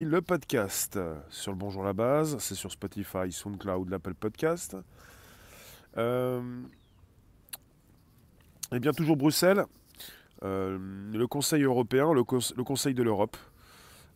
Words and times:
Le 0.00 0.22
podcast 0.22 0.96
sur 1.28 1.50
le 1.50 1.58
Bonjour 1.58 1.82
la 1.82 1.92
base, 1.92 2.38
c'est 2.38 2.54
sur 2.54 2.70
Spotify, 2.70 3.32
SoundCloud, 3.32 3.88
l'Apple 3.88 4.14
Podcast. 4.14 4.76
Euh, 5.96 6.40
et 8.70 8.78
bien 8.78 8.92
toujours 8.92 9.16
Bruxelles, 9.16 9.64
euh, 10.44 10.78
le 11.12 11.26
Conseil 11.26 11.64
européen, 11.64 12.12
le, 12.12 12.22
Conseil 12.22 12.94
de 12.94 13.02
l'Europe. 13.02 13.36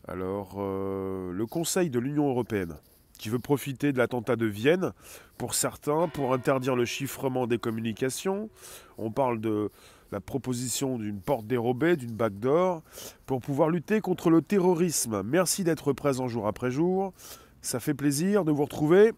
Alors, 0.07 0.55
euh, 0.57 1.33
le 1.33 1.45
Conseil 1.47 1.89
de 1.89 1.99
l'Union 1.99 2.29
européenne, 2.29 2.77
qui 3.19 3.27
veut 3.27 3.39
profiter 3.39 3.91
de 3.91 3.97
l'attentat 3.97 4.37
de 4.37 4.45
Vienne, 4.45 4.93
pour 5.37 5.53
certains, 5.53 6.07
pour 6.07 6.33
interdire 6.33 6.77
le 6.77 6.85
chiffrement 6.85 7.45
des 7.45 7.57
communications. 7.57 8.49
On 8.97 9.11
parle 9.11 9.41
de 9.41 9.69
la 10.13 10.21
proposition 10.21 10.99
d'une 10.99 11.19
porte 11.19 11.47
dérobée, 11.47 11.97
d'une 11.97 12.15
d'or, 12.15 12.83
pour 13.25 13.41
pouvoir 13.41 13.69
lutter 13.69 13.99
contre 13.99 14.29
le 14.29 14.43
terrorisme. 14.43 15.23
Merci 15.23 15.63
d'être 15.63 15.91
présent 15.91 16.27
jour 16.27 16.47
après 16.47 16.69
jour. 16.69 17.13
Ça 17.61 17.79
fait 17.79 17.95
plaisir 17.95 18.45
de 18.45 18.51
vous 18.51 18.63
retrouver. 18.63 19.13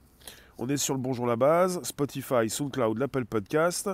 On 0.58 0.70
est 0.70 0.78
sur 0.78 0.94
le 0.94 1.02
Bonjour 1.02 1.28
la 1.28 1.36
base, 1.36 1.84
Spotify, 1.84 2.50
SoundCloud, 2.50 2.98
l'Apple 2.98 3.26
Podcast. 3.26 3.90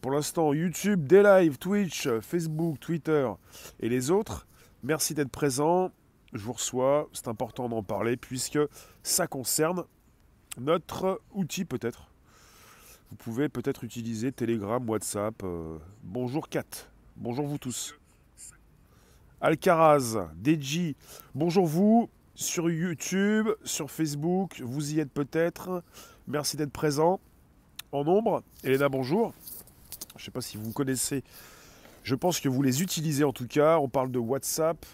Pour 0.00 0.12
l'instant, 0.12 0.52
YouTube, 0.54 1.08
des 1.08 1.24
lives, 1.24 1.58
Twitch, 1.58 2.08
Facebook, 2.20 2.78
Twitter 2.78 3.28
et 3.80 3.88
les 3.88 4.12
autres. 4.12 4.46
Merci 4.84 5.14
d'être 5.14 5.30
présent. 5.30 5.90
Je 6.32 6.44
vous 6.44 6.52
reçois. 6.52 7.08
C'est 7.12 7.26
important 7.26 7.68
d'en 7.68 7.82
parler 7.82 8.16
puisque 8.16 8.60
ça 9.02 9.26
concerne 9.26 9.82
notre 10.56 11.20
outil 11.34 11.64
peut-être 11.64 12.07
vous 13.10 13.16
pouvez 13.16 13.48
peut-être 13.48 13.84
utiliser 13.84 14.32
Telegram, 14.32 14.86
WhatsApp. 14.88 15.42
Euh, 15.42 15.78
bonjour 16.02 16.48
Kat. 16.48 16.64
Bonjour 17.16 17.46
vous 17.46 17.58
tous. 17.58 17.94
Alcaraz, 19.40 20.28
Deji. 20.36 20.94
Bonjour 21.34 21.66
vous. 21.66 22.10
Sur 22.34 22.70
YouTube, 22.70 23.48
sur 23.64 23.90
Facebook, 23.90 24.60
vous 24.60 24.94
y 24.94 25.00
êtes 25.00 25.10
peut-être. 25.10 25.82
Merci 26.28 26.56
d'être 26.56 26.70
présent 26.70 27.18
en 27.90 28.04
nombre. 28.04 28.44
Elena, 28.62 28.88
bonjour. 28.88 29.32
Je 30.14 30.22
ne 30.22 30.24
sais 30.26 30.30
pas 30.30 30.40
si 30.40 30.56
vous 30.56 30.72
connaissez. 30.72 31.24
Je 32.04 32.14
pense 32.14 32.38
que 32.38 32.48
vous 32.48 32.62
les 32.62 32.82
utilisez 32.82 33.24
en 33.24 33.32
tout 33.32 33.48
cas. 33.48 33.78
On 33.78 33.88
parle 33.88 34.12
de 34.12 34.18
WhatsApp 34.18 34.84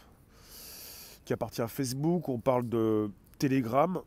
qui 1.25 1.33
appartient 1.33 1.61
à 1.63 1.69
Facebook. 1.69 2.29
On 2.29 2.39
parle 2.39 2.69
de 2.69 3.11
Telegram, 3.39 4.01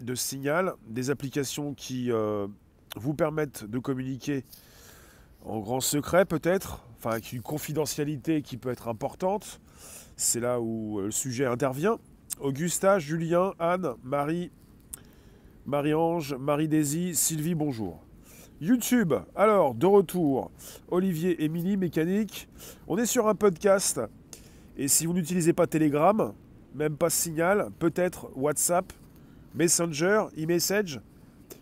de 0.00 0.14
Signal, 0.14 0.74
des 0.86 1.10
applications 1.10 1.74
qui 1.74 2.12
euh, 2.12 2.46
vous 2.94 3.14
permettent 3.14 3.64
de 3.64 3.78
communiquer 3.78 4.44
en 5.44 5.60
grand 5.60 5.80
secret 5.80 6.24
peut-être, 6.24 6.86
enfin 6.96 7.10
avec 7.10 7.32
une 7.32 7.42
confidentialité 7.42 8.42
qui 8.42 8.56
peut 8.56 8.70
être 8.70 8.88
importante. 8.88 9.60
C'est 10.16 10.40
là 10.40 10.60
où 10.60 11.00
le 11.00 11.10
sujet 11.10 11.46
intervient. 11.46 11.98
Augusta, 12.40 12.98
Julien, 12.98 13.52
Anne, 13.58 13.94
Marie, 14.02 14.50
Marie-Ange, 15.66 16.34
Marie-Daisy, 16.34 17.14
Sylvie, 17.14 17.54
bonjour. 17.54 18.00
YouTube, 18.60 19.14
alors 19.34 19.74
de 19.74 19.86
retour, 19.86 20.50
Olivier, 20.88 21.44
Émilie, 21.44 21.76
Mécanique. 21.76 22.48
On 22.86 22.96
est 22.96 23.06
sur 23.06 23.28
un 23.28 23.34
podcast. 23.34 24.00
Et 24.76 24.88
si 24.88 25.06
vous 25.06 25.12
n'utilisez 25.12 25.52
pas 25.52 25.66
Telegram, 25.66 26.32
même 26.74 26.96
pas 26.96 27.10
Signal, 27.10 27.70
peut-être 27.78 28.30
WhatsApp, 28.36 28.92
Messenger, 29.54 30.26
e-message, 30.36 31.00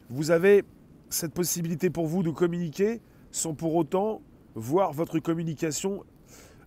vous 0.08 0.30
avez 0.30 0.64
cette 1.12 1.34
possibilité 1.34 1.90
pour 1.90 2.06
vous 2.06 2.22
de 2.22 2.30
communiquer 2.30 3.00
sans 3.30 3.54
pour 3.54 3.74
autant 3.74 4.22
voir 4.54 4.92
votre 4.92 5.18
communication 5.18 6.04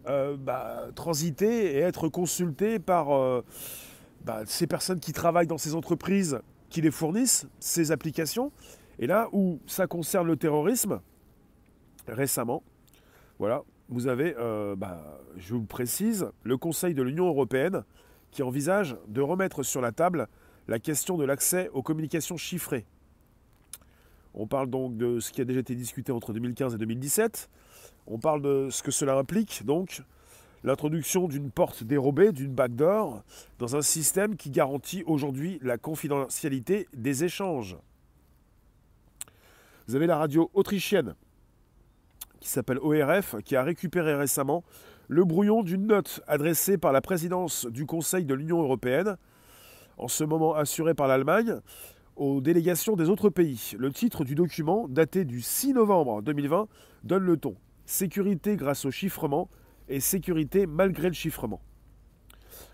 euh, 0.08 0.38
bah, 0.38 0.88
transiter 0.96 1.76
et 1.76 1.80
être 1.80 2.10
consulté 2.10 2.80
par 2.80 3.12
euh, 3.12 3.44
bah, 4.24 4.44
ces 4.46 4.68
personnes 4.68 5.00
qui 5.00 5.14
travaillent 5.14 5.48
dans 5.48 5.58
ces 5.58 5.76
entreprises 5.76 6.40
qui 6.70 6.82
les 6.82 6.92
fournissent, 6.92 7.48
ces 7.60 7.92
applications. 7.92 8.52
Et 9.00 9.08
là 9.08 9.30
où 9.32 9.60
ça 9.66 9.88
concerne 9.88 10.28
le 10.28 10.38
terrorisme, 10.38 11.02
récemment, 12.08 12.64
voilà, 13.40 13.64
vous 13.90 14.08
avez, 14.08 14.36
euh, 14.38 14.76
bah, 14.76 15.22
je 15.38 15.54
vous 15.54 15.66
précise, 15.66 16.30
le 16.44 16.58
Conseil 16.58 16.94
de 16.94 17.02
l'Union 17.02 17.28
européenne 17.28 17.84
qui 18.32 18.44
envisage 18.44 18.98
de 19.08 19.22
remettre 19.22 19.64
sur 19.64 19.82
la 19.82 19.92
table 19.92 20.28
la 20.68 20.80
question 20.80 21.18
de 21.18 21.26
l'accès 21.26 21.70
aux 21.74 21.82
communications 21.82 22.38
chiffrées. 22.38 22.86
On 24.38 24.48
parle 24.48 24.70
donc 24.70 24.98
de 24.98 25.22
ce 25.22 25.32
qui 25.32 25.40
a 25.40 25.46
déjà 25.46 25.62
été 25.62 25.76
discuté 25.76 26.12
entre 26.12 26.34
2015 26.34 26.76
et 26.76 26.78
2017. 26.78 27.50
On 28.06 28.20
parle 28.20 28.42
de 28.42 28.68
ce 28.70 28.84
que 28.84 28.92
cela 28.92 29.18
implique, 29.18 29.66
donc 29.66 30.04
l'introduction 30.64 31.28
d'une 31.30 31.50
porte 31.52 31.84
dérobée, 31.84 32.34
d'une 32.34 32.54
backdoor, 32.54 33.24
dans 33.60 33.78
un 33.78 33.82
système 33.82 34.36
qui 34.36 34.50
garantit 34.50 35.04
aujourd'hui 35.06 35.60
la 35.62 35.78
confidentialité 35.78 36.88
des 36.94 37.24
échanges. 37.24 37.78
Vous 39.88 39.96
avez 39.96 40.08
la 40.08 40.18
radio 40.18 40.50
autrichienne 40.54 41.16
qui 42.42 42.50
s'appelle 42.50 42.80
ORF, 42.80 43.38
qui 43.44 43.56
a 43.56 43.64
récupéré 43.64 44.16
récemment 44.16 44.64
le 45.08 45.24
brouillon 45.24 45.64
d'une 45.64 45.88
note 45.88 46.22
adressée 46.28 46.78
par 46.78 46.92
la 46.92 47.02
présidence 47.02 47.66
du 47.68 47.86
Conseil 47.86 48.26
de 48.26 48.34
l'Union 48.34 48.62
européenne, 48.62 49.18
en 49.98 50.08
ce 50.08 50.24
moment 50.24 50.56
assurée 50.56 50.94
par 50.94 51.08
l'Allemagne, 51.08 51.62
aux 52.16 52.42
délégations 52.42 52.96
des 52.96 53.10
autres 53.10 53.30
pays. 53.30 53.74
Le 53.78 53.92
titre 53.92 54.24
du 54.24 54.36
document, 54.36 54.88
daté 54.88 55.26
du 55.26 55.42
6 55.42 55.74
novembre 55.74 56.22
2020, 56.22 56.68
donne 57.04 57.24
le 57.24 57.38
ton. 57.38 57.56
Sécurité 57.86 58.56
grâce 58.56 58.86
au 58.86 58.92
chiffrement 58.92 59.50
et 59.90 60.00
sécurité 60.00 60.66
malgré 60.66 61.08
le 61.08 61.14
chiffrement. 61.14 61.62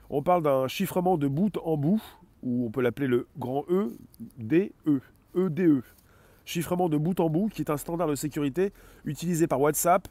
On 0.09 0.21
parle 0.21 0.43
d'un 0.43 0.67
chiffrement 0.67 1.17
de 1.17 1.27
bout 1.27 1.57
en 1.63 1.77
bout, 1.77 2.01
ou 2.43 2.65
on 2.65 2.71
peut 2.71 2.81
l'appeler 2.81 3.07
le 3.07 3.27
grand 3.37 3.65
E, 3.69 3.95
D, 4.37 4.73
E, 4.87 4.99
EDE. 5.35 5.83
Chiffrement 6.43 6.89
de 6.89 6.97
bout 6.97 7.19
en 7.19 7.29
bout, 7.29 7.49
qui 7.49 7.61
est 7.61 7.69
un 7.69 7.77
standard 7.77 8.07
de 8.07 8.15
sécurité 8.15 8.73
utilisé 9.05 9.47
par 9.47 9.61
WhatsApp, 9.61 10.07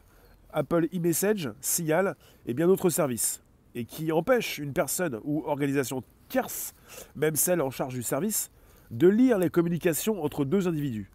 Apple 0.53 0.87
e-message, 0.93 1.49
Signal 1.61 2.15
et 2.45 2.53
bien 2.53 2.67
d'autres 2.67 2.89
services, 2.89 3.41
et 3.75 3.85
qui 3.85 4.11
empêche 4.11 4.57
une 4.57 4.73
personne 4.73 5.19
ou 5.23 5.43
organisation 5.45 6.03
tierce, 6.29 6.73
même 7.15 7.35
celle 7.35 7.61
en 7.61 7.69
charge 7.69 7.93
du 7.93 8.03
service, 8.03 8.49
de 8.91 9.07
lire 9.07 9.39
les 9.39 9.49
communications 9.49 10.23
entre 10.23 10.45
deux 10.45 10.67
individus. 10.67 11.09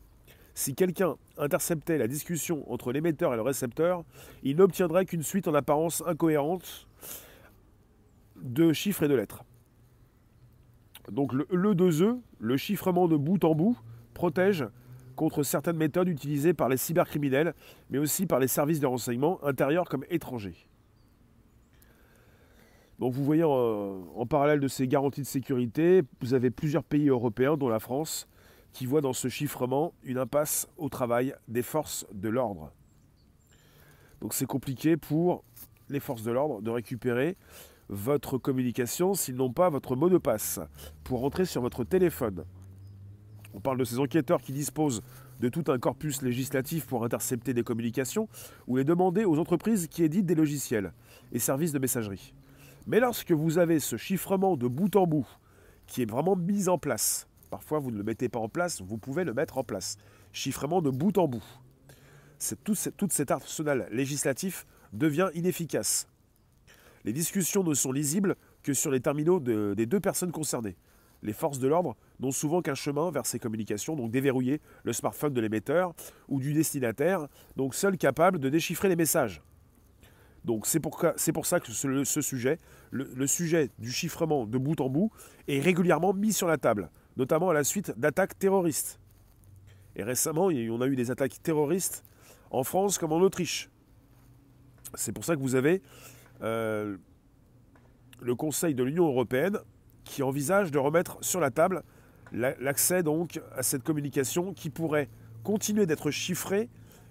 Si 0.55 0.75
quelqu'un 0.75 1.17
interceptait 1.37 1.99
la 1.99 2.09
discussion 2.09 2.71
entre 2.73 2.91
l'émetteur 2.91 3.35
et 3.35 3.37
le 3.37 3.43
récepteur, 3.43 4.05
il 4.43 4.57
n'obtiendrait 4.57 5.05
qu'une 5.05 5.23
suite 5.23 5.47
en 5.47 5.55
apparence 5.55 6.03
incohérente 6.07 6.89
de 8.37 8.73
chiffres 8.73 9.03
et 9.03 9.09
de 9.09 9.15
lettres. 9.15 9.45
Donc 11.11 11.35
le, 11.35 11.47
le 11.51 11.75
2E, 11.75 12.19
le 12.39 12.57
chiffrement 12.57 13.07
de 13.07 13.17
bout 13.17 13.45
en 13.45 13.55
bout, 13.55 13.77
protège 14.15 14.67
contre 15.15 15.43
certaines 15.43 15.77
méthodes 15.77 16.09
utilisées 16.09 16.55
par 16.55 16.71
les 16.71 16.79
cybercriminels, 16.79 17.55
mais 17.91 17.99
aussi 17.99 18.27
par 18.27 18.39
les 18.39 18.49
services 18.49 18.81
de 18.81 18.87
renseignement 18.87 19.43
intérieurs 19.45 19.89
comme 19.89 20.05
étrangers. 20.09 20.66
Donc 22.99 23.13
vous 23.13 23.25
voyez 23.25 23.45
en, 23.45 24.27
parallèle 24.27 24.61
de 24.61 24.69
ces 24.69 24.89
garanties 24.89 25.21
de 25.21 25.27
sécurité, 25.27 26.03
vous 26.21 26.35
avez 26.35 26.51
plusieurs 26.51 26.83
pays 26.83 27.09
européens, 27.09 27.57
dont 27.57 27.69
la 27.69 27.79
France, 27.79 28.27
qui 28.73 28.87
voient 28.87 29.03
dans 29.03 29.13
ce 29.13 29.29
chiffrement 29.29 29.93
une 30.03 30.19
impasse 30.19 30.69
au 30.79 30.89
travail 30.89 31.35
des 31.49 31.63
forces 31.63 32.07
de 32.13 32.29
l'ordre. 32.29 32.73
Donc 34.21 34.33
c'est 34.33 34.47
compliqué 34.47 34.97
pour 34.97 35.45
les 35.89 36.01
forces 36.01 36.23
de 36.23 36.31
l'ordre 36.31 36.63
de 36.63 36.71
récupérer 36.71 37.37
votre 37.89 38.39
communication 38.39 39.15
s'ils 39.15 39.37
n'ont 39.37 39.53
pas 39.53 39.69
votre 39.69 39.95
mot 39.95 40.09
de 40.09 40.19
passe 40.19 40.59
pour 41.05 41.21
rentrer 41.21 41.45
sur 41.45 41.61
votre 41.61 41.85
téléphone. 41.85 42.45
On 43.55 43.61
parle 43.61 43.79
de 43.79 43.85
ces 43.85 43.99
enquêteurs 43.99 44.41
qui 44.41 44.53
disposent 44.53 45.03
de 45.41 45.49
tout 45.49 45.65
un 45.69 45.79
corpus 45.79 46.23
législatif 46.23 46.87
pour 46.87 47.05
intercepter 47.05 47.55
des 47.55 47.63
communications 47.63 48.29
ou 48.67 48.77
les 48.77 48.85
demander 48.85 49.25
aux 49.25 49.39
entreprises 49.39 49.87
qui 49.87 50.03
éditent 50.03 50.27
des 50.27 50.35
logiciels 50.35 50.93
et 51.33 51.39
services 51.39 51.73
de 51.73 51.79
messagerie. 51.79 52.35
Mais 52.87 53.01
lorsque 53.01 53.33
vous 53.33 53.59
avez 53.59 53.81
ce 53.81 53.97
chiffrement 53.97 54.57
de 54.57 54.69
bout 54.69 54.95
en 54.95 55.07
bout, 55.07 55.27
qui 55.87 56.03
est 56.03 56.11
vraiment 56.11 56.37
mis 56.37 56.69
en 56.69 56.79
place, 56.79 57.27
parfois 57.51 57.81
vous 57.81 57.91
ne 57.91 57.99
le 57.99 58.05
mettez 58.05 58.29
pas 58.29 58.39
en 58.39 58.49
place, 58.49 58.81
vous 58.81 58.97
pouvez 58.97 59.25
le 59.25 59.35
mettre 59.35 59.59
en 59.59 59.65
place. 59.65 59.97
Chiffrement 60.33 60.81
de 60.83 60.91
bout 60.91 61.19
en 61.19 61.27
bout. 61.27 61.45
Tout, 62.65 62.77
tout 62.97 63.09
cet 63.11 63.31
arsenal 63.31 63.89
législatif 63.91 64.67
devient 64.93 65.31
inefficace. 65.35 66.07
Les 67.05 67.13
discussions 67.13 67.65
ne 67.65 67.75
sont 67.75 67.93
lisibles 67.93 68.37
que 68.63 68.75
sur 68.75 68.91
les 68.91 69.01
terminaux 69.01 69.41
des 69.41 69.87
deux 69.87 70.01
personnes 70.01 70.33
concernées. 70.33 70.77
Les 71.23 71.33
forces 71.33 71.59
de 71.59 71.67
l'ordre 71.67 71.97
n'ont 72.21 72.31
souvent 72.31 72.63
qu'un 72.63 72.75
chemin 72.75 73.11
vers 73.11 73.27
ces 73.27 73.39
communications, 73.39 73.97
donc 73.97 74.11
déverrouiller 74.11 74.61
le 74.85 74.93
smartphone 74.93 75.33
de 75.33 75.41
l'émetteur 75.41 75.95
ou 76.29 76.41
du 76.41 76.53
destinataire, 76.53 77.27
donc 77.57 77.75
seul 77.75 77.97
capable 77.97 78.39
de 78.39 78.49
déchiffrer 78.49 78.89
les 78.89 78.97
messages. 78.97 79.43
Donc 80.47 80.65
c'est 80.69 80.79
pour, 80.79 80.97
ça 81.45 81.59
que 81.59 81.73
ce, 81.73 82.21
sujet, 82.21 82.61
le, 82.93 83.27
sujet 83.27 83.69
du 83.81 83.91
chiffrement 83.91 84.47
de 84.47 84.57
bout 84.59 84.81
en 84.81 84.89
bout, 84.89 85.11
est 85.49 85.59
régulièrement 85.59 86.15
mis 86.15 86.33
sur 86.33 86.47
la 86.47 86.57
table, 86.57 86.89
notamment 87.17 87.51
à 87.51 87.53
la 87.53 87.65
suite 87.65 87.93
d'attaques 87.99 88.39
terroristes. 88.39 89.01
Et 89.97 90.05
récemment, 90.05 90.45
on 90.45 90.81
a 90.81 90.87
eu 90.87 90.95
des 90.95 91.11
attaques 91.11 91.43
terroristes 91.43 92.05
en 92.53 92.63
France 92.63 92.97
comme 92.97 93.13
en 93.13 93.19
Autriche. 93.19 93.71
C'est 94.95 95.11
pour 95.11 95.25
ça 95.25 95.35
que 95.35 95.41
vous 95.41 95.57
avez 95.57 95.83
euh, 96.43 96.97
le 98.21 98.35
Conseil 98.37 98.77
de 98.77 98.85
l'Union 98.85 99.09
européenne 99.09 99.59
qui 100.05 100.23
envisage 100.23 100.71
de 100.71 100.79
remettre 100.79 101.19
sur 101.23 101.41
la 101.41 101.51
table 101.51 101.83
l'accès 102.33 103.03
à 103.57 103.63
cette 103.65 103.83
communication 103.83 104.53
qui 104.53 104.71
pourrait 104.71 105.09
continuer 105.43 105.87
d'être 105.87 106.13
chiffrée, 106.13 106.69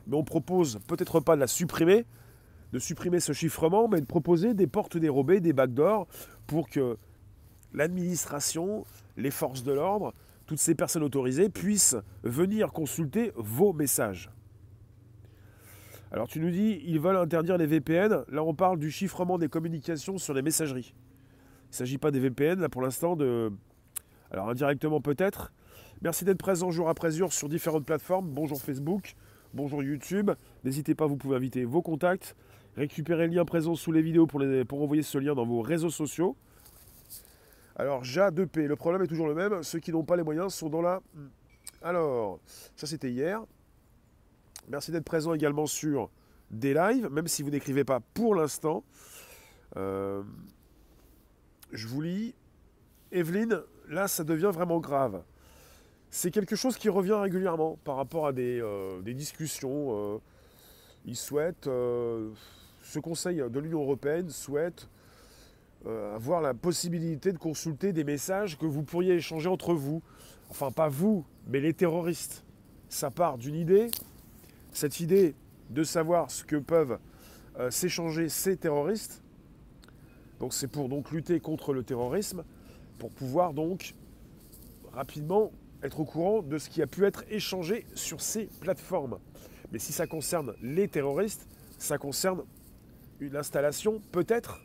mais 0.07 0.15
on 0.15 0.23
propose 0.23 0.79
peut-être 0.87 1.19
pas 1.19 1.35
de 1.35 1.41
la 1.41 1.47
supprimer, 1.47 2.05
de 2.73 2.79
supprimer 2.79 3.19
ce 3.19 3.33
chiffrement, 3.33 3.87
mais 3.87 4.01
de 4.01 4.05
proposer 4.05 4.53
des 4.53 4.67
portes 4.67 4.97
dérobées, 4.97 5.39
des 5.39 5.53
backdoors, 5.53 6.07
pour 6.47 6.69
que 6.69 6.97
l'administration, 7.73 8.85
les 9.17 9.31
forces 9.31 9.63
de 9.63 9.73
l'ordre, 9.73 10.13
toutes 10.45 10.59
ces 10.59 10.75
personnes 10.75 11.03
autorisées 11.03 11.49
puissent 11.49 11.97
venir 12.23 12.71
consulter 12.71 13.31
vos 13.35 13.73
messages. 13.73 14.29
Alors 16.11 16.27
tu 16.27 16.39
nous 16.39 16.51
dis, 16.51 16.81
ils 16.85 16.99
veulent 16.99 17.17
interdire 17.17 17.57
les 17.57 17.65
VPN. 17.65 18.23
Là, 18.29 18.43
on 18.43 18.53
parle 18.53 18.79
du 18.79 18.91
chiffrement 18.91 19.37
des 19.37 19.49
communications 19.49 20.17
sur 20.17 20.33
les 20.33 20.41
messageries. 20.41 20.93
Il 21.65 21.71
ne 21.71 21.75
s'agit 21.75 21.97
pas 21.97 22.11
des 22.11 22.19
VPN, 22.19 22.59
là 22.59 22.69
pour 22.69 22.81
l'instant, 22.81 23.15
de... 23.15 23.51
Alors 24.31 24.49
indirectement 24.49 25.01
peut-être. 25.01 25.51
Merci 26.01 26.23
d'être 26.23 26.37
présent 26.37 26.71
jour 26.71 26.89
après 26.89 27.11
jour 27.11 27.33
sur 27.33 27.49
différentes 27.49 27.85
plateformes. 27.85 28.29
Bonjour 28.29 28.61
Facebook, 28.61 29.15
bonjour 29.53 29.81
YouTube. 29.83 30.31
N'hésitez 30.63 30.93
pas, 30.95 31.07
vous 31.07 31.17
pouvez 31.17 31.35
inviter 31.35 31.65
vos 31.65 31.81
contacts. 31.81 32.35
Récupérez 32.77 33.27
le 33.27 33.35
lien 33.35 33.45
présent 33.45 33.75
sous 33.75 33.91
les 33.91 34.01
vidéos 34.01 34.27
pour, 34.27 34.43
pour 34.67 34.81
envoyer 34.81 35.03
ce 35.03 35.17
lien 35.17 35.33
dans 35.33 35.45
vos 35.45 35.61
réseaux 35.61 35.89
sociaux. 35.89 36.35
Alors, 37.77 38.03
JA2P, 38.03 38.67
le 38.67 38.75
problème 38.75 39.01
est 39.03 39.07
toujours 39.07 39.27
le 39.27 39.35
même. 39.35 39.63
Ceux 39.63 39.79
qui 39.79 39.91
n'ont 39.91 40.03
pas 40.03 40.15
les 40.15 40.23
moyens 40.23 40.53
sont 40.53 40.69
dans 40.69 40.81
la... 40.81 41.01
Alors, 41.81 42.39
ça 42.75 42.87
c'était 42.87 43.11
hier. 43.11 43.43
Merci 44.67 44.91
d'être 44.91 45.05
présent 45.05 45.33
également 45.33 45.65
sur 45.65 46.09
des 46.51 46.73
lives, 46.73 47.09
même 47.09 47.27
si 47.27 47.43
vous 47.43 47.49
n'écrivez 47.49 47.83
pas 47.83 47.99
pour 48.13 48.35
l'instant. 48.35 48.83
Euh, 49.77 50.23
je 51.71 51.87
vous 51.87 52.01
lis. 52.01 52.35
Evelyne, 53.11 53.61
là, 53.89 54.07
ça 54.07 54.23
devient 54.23 54.51
vraiment 54.53 54.79
grave. 54.79 55.23
C'est 56.09 56.31
quelque 56.31 56.55
chose 56.55 56.77
qui 56.77 56.89
revient 56.89 57.13
régulièrement 57.13 57.77
par 57.83 57.97
rapport 57.97 58.27
à 58.27 58.33
des, 58.33 58.59
euh, 58.61 59.01
discussions. 59.01 60.15
Euh, 60.15 60.17
ils 61.05 61.15
souhaitent, 61.15 61.69
ce 62.85 62.99
Conseil 62.99 63.43
de 63.49 63.59
l'Union 63.59 63.81
européenne 63.81 64.29
souhaite 64.29 64.87
avoir 66.15 66.41
la 66.41 66.55
possibilité 66.55 67.31
de 67.31 67.37
consulter 67.37 67.93
des 67.93 68.03
messages 68.03 68.57
que 68.57 68.65
vous 68.65 68.81
pourriez 68.81 69.13
échanger 69.13 69.47
entre 69.47 69.75
vous. 69.75 70.01
Enfin, 70.49 70.71
pas 70.71 70.89
vous, 70.89 71.25
mais 71.47 71.59
les 71.59 71.73
terroristes. 71.73 72.43
Ça 72.89 73.11
part 73.11 73.37
d'une 73.37 73.53
idée, 73.53 73.91
cette 74.71 74.99
idée 74.99 75.35
de 75.69 75.83
savoir 75.83 76.31
ce 76.31 76.43
que 76.43 76.55
peuvent 76.55 76.97
euh, 77.59 77.71
s'échanger 77.71 78.29
ces 78.29 78.57
terroristes. 78.57 79.21
Donc 80.39 80.53
c'est 80.53 80.67
pour 80.67 80.89
donc 80.89 81.11
lutter 81.11 81.39
contre 81.39 81.73
le 81.73 81.83
terrorisme, 81.83 82.43
pour 82.99 83.09
pouvoir 83.11 83.53
donc 83.53 83.95
rapidement 84.91 85.51
être 85.81 85.99
au 85.99 86.05
courant 86.05 86.41
de 86.41 86.57
ce 86.57 86.69
qui 86.69 86.81
a 86.81 86.87
pu 86.87 87.05
être 87.05 87.23
échangé 87.29 87.85
sur 87.95 88.21
ces 88.21 88.47
plateformes. 88.59 89.19
Mais 89.71 89.79
si 89.79 89.93
ça 89.93 90.07
concerne 90.07 90.53
les 90.61 90.87
terroristes, 90.87 91.47
ça 91.77 91.97
concerne 91.97 92.43
une 93.19 93.35
installation 93.35 94.01
peut-être 94.11 94.61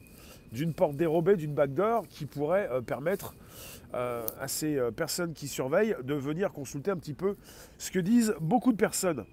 d'une 0.52 0.74
porte 0.74 0.96
dérobée, 0.96 1.36
d'une 1.36 1.54
backdoor 1.54 2.08
qui 2.08 2.26
pourrait 2.26 2.68
euh, 2.70 2.80
permettre 2.80 3.34
euh, 3.94 4.26
à 4.40 4.48
ces 4.48 4.80
personnes 4.96 5.32
qui 5.32 5.48
surveillent 5.48 5.96
de 6.02 6.14
venir 6.14 6.52
consulter 6.52 6.90
un 6.90 6.96
petit 6.96 7.14
peu 7.14 7.36
ce 7.78 7.90
que 7.90 7.98
disent 7.98 8.34
beaucoup 8.40 8.72
de 8.72 8.76
personnes. 8.76 9.24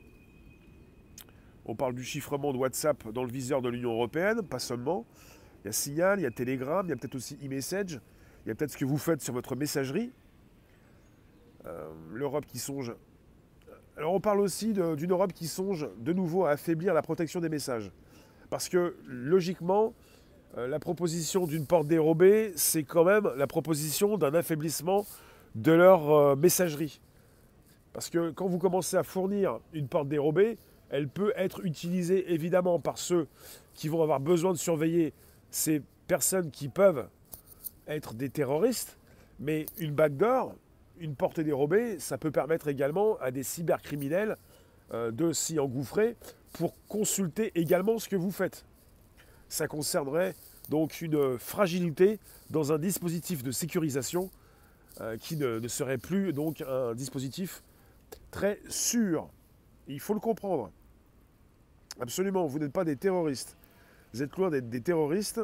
On 1.65 1.75
parle 1.75 1.95
du 1.95 2.03
chiffrement 2.03 2.53
de 2.53 2.57
WhatsApp 2.57 3.11
dans 3.11 3.23
le 3.23 3.31
viseur 3.31 3.61
de 3.61 3.67
l'Union 3.67 3.91
européenne, 3.91 4.41
pas 4.41 4.59
seulement. 4.59 5.05
Il 5.63 5.67
y 5.67 5.69
a 5.69 5.73
Signal, 5.73 6.19
il 6.19 6.23
y 6.23 6.25
a 6.25 6.31
Telegram, 6.31 6.85
il 6.85 6.89
y 6.89 6.93
a 6.93 6.95
peut-être 6.95 7.15
aussi 7.15 7.37
e-message, 7.43 7.99
il 8.45 8.49
y 8.49 8.51
a 8.51 8.55
peut-être 8.55 8.71
ce 8.71 8.77
que 8.77 8.85
vous 8.85 8.97
faites 8.97 9.21
sur 9.21 9.33
votre 9.33 9.55
messagerie. 9.57 10.11
Euh, 11.65 11.89
L'Europe 12.13 12.45
qui 12.45 12.59
songe. 12.59 12.95
Alors 13.97 14.13
on 14.13 14.21
parle 14.21 14.39
aussi 14.39 14.73
d'une 14.73 15.11
Europe 15.11 15.33
qui 15.33 15.47
songe 15.47 15.89
de 15.97 16.13
nouveau 16.13 16.45
à 16.45 16.51
affaiblir 16.51 16.93
la 16.93 17.01
protection 17.01 17.41
des 17.41 17.49
messages. 17.49 17.91
Parce 18.49 18.69
que 18.69 18.95
logiquement, 19.05 19.93
euh, 20.57 20.67
la 20.67 20.79
proposition 20.79 21.45
d'une 21.45 21.65
porte 21.65 21.87
dérobée, 21.87 22.53
c'est 22.55 22.83
quand 22.83 23.03
même 23.03 23.29
la 23.35 23.47
proposition 23.47 24.17
d'un 24.17 24.33
affaiblissement 24.33 25.05
de 25.55 25.71
leur 25.71 26.11
euh, 26.11 26.35
messagerie. 26.35 27.01
Parce 27.93 28.09
que 28.09 28.31
quand 28.31 28.47
vous 28.47 28.59
commencez 28.59 28.95
à 28.95 29.03
fournir 29.03 29.59
une 29.73 29.87
porte 29.87 30.07
dérobée, 30.07 30.57
elle 30.89 31.09
peut 31.09 31.33
être 31.35 31.65
utilisée 31.65 32.33
évidemment 32.33 32.79
par 32.79 32.97
ceux 32.97 33.27
qui 33.73 33.87
vont 33.87 34.01
avoir 34.01 34.19
besoin 34.19 34.53
de 34.53 34.57
surveiller 34.57 35.13
ces 35.51 35.81
personnes 36.07 36.51
qui 36.51 36.69
peuvent 36.69 37.07
être 37.87 38.13
des 38.13 38.29
terroristes, 38.29 38.97
mais 39.39 39.65
une 39.77 39.93
backdoor, 39.93 40.55
une 40.99 41.15
porte 41.15 41.39
dérobée, 41.39 41.99
ça 41.99 42.17
peut 42.17 42.31
permettre 42.31 42.67
également 42.67 43.17
à 43.19 43.31
des 43.31 43.43
cybercriminels 43.43 44.37
euh, 44.93 45.11
de 45.11 45.33
s'y 45.33 45.59
engouffrer 45.59 46.15
pour 46.53 46.73
consulter 46.87 47.51
également 47.55 47.99
ce 47.99 48.09
que 48.09 48.15
vous 48.15 48.31
faites. 48.31 48.65
Ça 49.49 49.67
concernerait 49.67 50.35
donc 50.69 51.01
une 51.01 51.37
fragilité 51.37 52.19
dans 52.49 52.71
un 52.73 52.77
dispositif 52.77 53.43
de 53.43 53.51
sécurisation 53.51 54.29
euh, 54.99 55.17
qui 55.17 55.37
ne, 55.37 55.59
ne, 55.59 55.67
serait 55.67 55.97
plus 55.97 56.33
donc 56.33 56.61
un 56.61 56.93
dispositif 56.95 57.63
très 58.31 58.59
sûr. 58.67 59.29
Il 59.87 59.99
faut 59.99 60.13
le 60.13 60.19
comprendre. 60.19 60.71
Absolument, 61.99 62.45
vous 62.45 62.59
n'êtes 62.59 62.73
pas 62.73 62.83
des 62.83 62.95
terroristes. 62.95 63.57
Vous 64.13 64.23
êtes 64.23 64.35
loin 64.35 64.49
d'être 64.49 64.69
des 64.69 64.81
terroristes. 64.81 65.41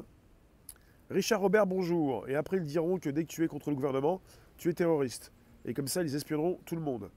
Richard 1.10 1.42
Robert, 1.42 1.66
bonjour. 1.66 2.28
Et 2.28 2.36
après, 2.36 2.58
ils 2.58 2.66
diront 2.66 2.98
que 2.98 3.10
dès 3.10 3.24
que 3.24 3.30
tu 3.30 3.44
es 3.44 3.48
contre 3.48 3.70
le 3.70 3.76
gouvernement, 3.76 4.22
tu 4.58 4.70
es 4.70 4.74
terroriste. 4.74 5.32
Et 5.66 5.74
comme 5.74 5.88
ça, 5.88 6.02
ils 6.02 6.16
espionneront 6.16 6.60
tout 6.66 6.76
le 6.76 6.82
monde. 6.82 7.10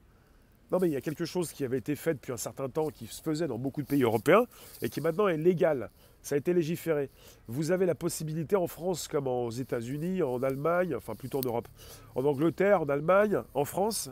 Non, 0.71 0.79
mais 0.79 0.89
il 0.89 0.93
y 0.93 0.97
a 0.97 1.01
quelque 1.01 1.25
chose 1.25 1.53
qui 1.53 1.63
avait 1.63 1.77
été 1.77 1.95
fait 1.95 2.13
depuis 2.13 2.33
un 2.33 2.37
certain 2.37 2.67
temps, 2.67 2.89
qui 2.89 3.07
se 3.07 3.21
faisait 3.21 3.47
dans 3.47 3.57
beaucoup 3.57 3.81
de 3.81 3.87
pays 3.87 4.03
européens, 4.03 4.45
et 4.81 4.89
qui 4.89 4.99
maintenant 4.99 5.27
est 5.27 5.37
légal. 5.37 5.89
Ça 6.21 6.35
a 6.35 6.37
été 6.37 6.53
légiféré. 6.53 7.09
Vous 7.47 7.71
avez 7.71 7.85
la 7.85 7.95
possibilité 7.95 8.57
en 8.57 8.67
France, 8.67 9.07
comme 9.07 9.27
aux 9.27 9.49
États-Unis, 9.49 10.21
en 10.23 10.43
Allemagne, 10.43 10.93
enfin 10.95 11.15
plutôt 11.15 11.39
en 11.39 11.47
Europe, 11.47 11.67
en 12.15 12.25
Angleterre, 12.25 12.81
en 12.81 12.89
Allemagne, 12.89 13.41
en 13.53 13.63
France, 13.63 14.09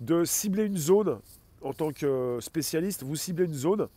de 0.00 0.24
cibler 0.24 0.64
une 0.64 0.76
zone 0.76 1.18
en 1.62 1.72
tant 1.72 1.92
que 1.92 2.38
spécialiste. 2.40 3.02
Vous 3.02 3.16
ciblez 3.16 3.46
une 3.46 3.54
zone 3.54 3.88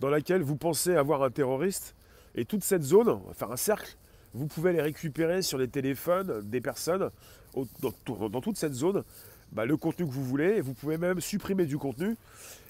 dans 0.00 0.10
laquelle 0.10 0.42
vous 0.42 0.56
pensez 0.56 0.96
avoir 0.96 1.22
un 1.22 1.30
terroriste, 1.30 1.94
et 2.34 2.44
toute 2.44 2.64
cette 2.64 2.82
zone, 2.82 3.20
faire 3.32 3.50
un 3.50 3.56
cercle, 3.56 3.96
vous 4.34 4.46
pouvez 4.46 4.72
les 4.72 4.82
récupérer 4.82 5.42
sur 5.42 5.58
les 5.58 5.68
téléphones 5.68 6.42
des 6.42 6.60
personnes 6.60 7.10
dans, 7.80 8.40
toute 8.40 8.56
cette 8.56 8.72
zone, 8.72 9.04
bah, 9.52 9.66
le 9.66 9.76
contenu 9.76 10.06
que 10.06 10.12
vous 10.12 10.24
voulez, 10.24 10.60
vous 10.60 10.74
pouvez 10.74 10.98
même 10.98 11.20
supprimer 11.20 11.66
du 11.66 11.78
contenu, 11.78 12.16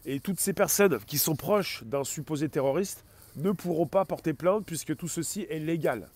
et 0.05 0.21
toutes 0.21 0.41
ces 0.41 0.53
personnes 0.53 0.99
qui 1.07 1.19
sont 1.19 1.37
proches 1.37 1.85
d'un 1.85 2.05
supposé 2.05 2.49
terroriste 2.49 3.05
ne 3.37 3.53
pourront 3.53 3.87
pas 3.87 4.05
porter 4.05 4.35
plainte 4.35 4.65
puisque 4.67 4.97
tout 4.97 5.09
ceci 5.09 5.47
est 5.49 5.59
légal. 5.59 6.09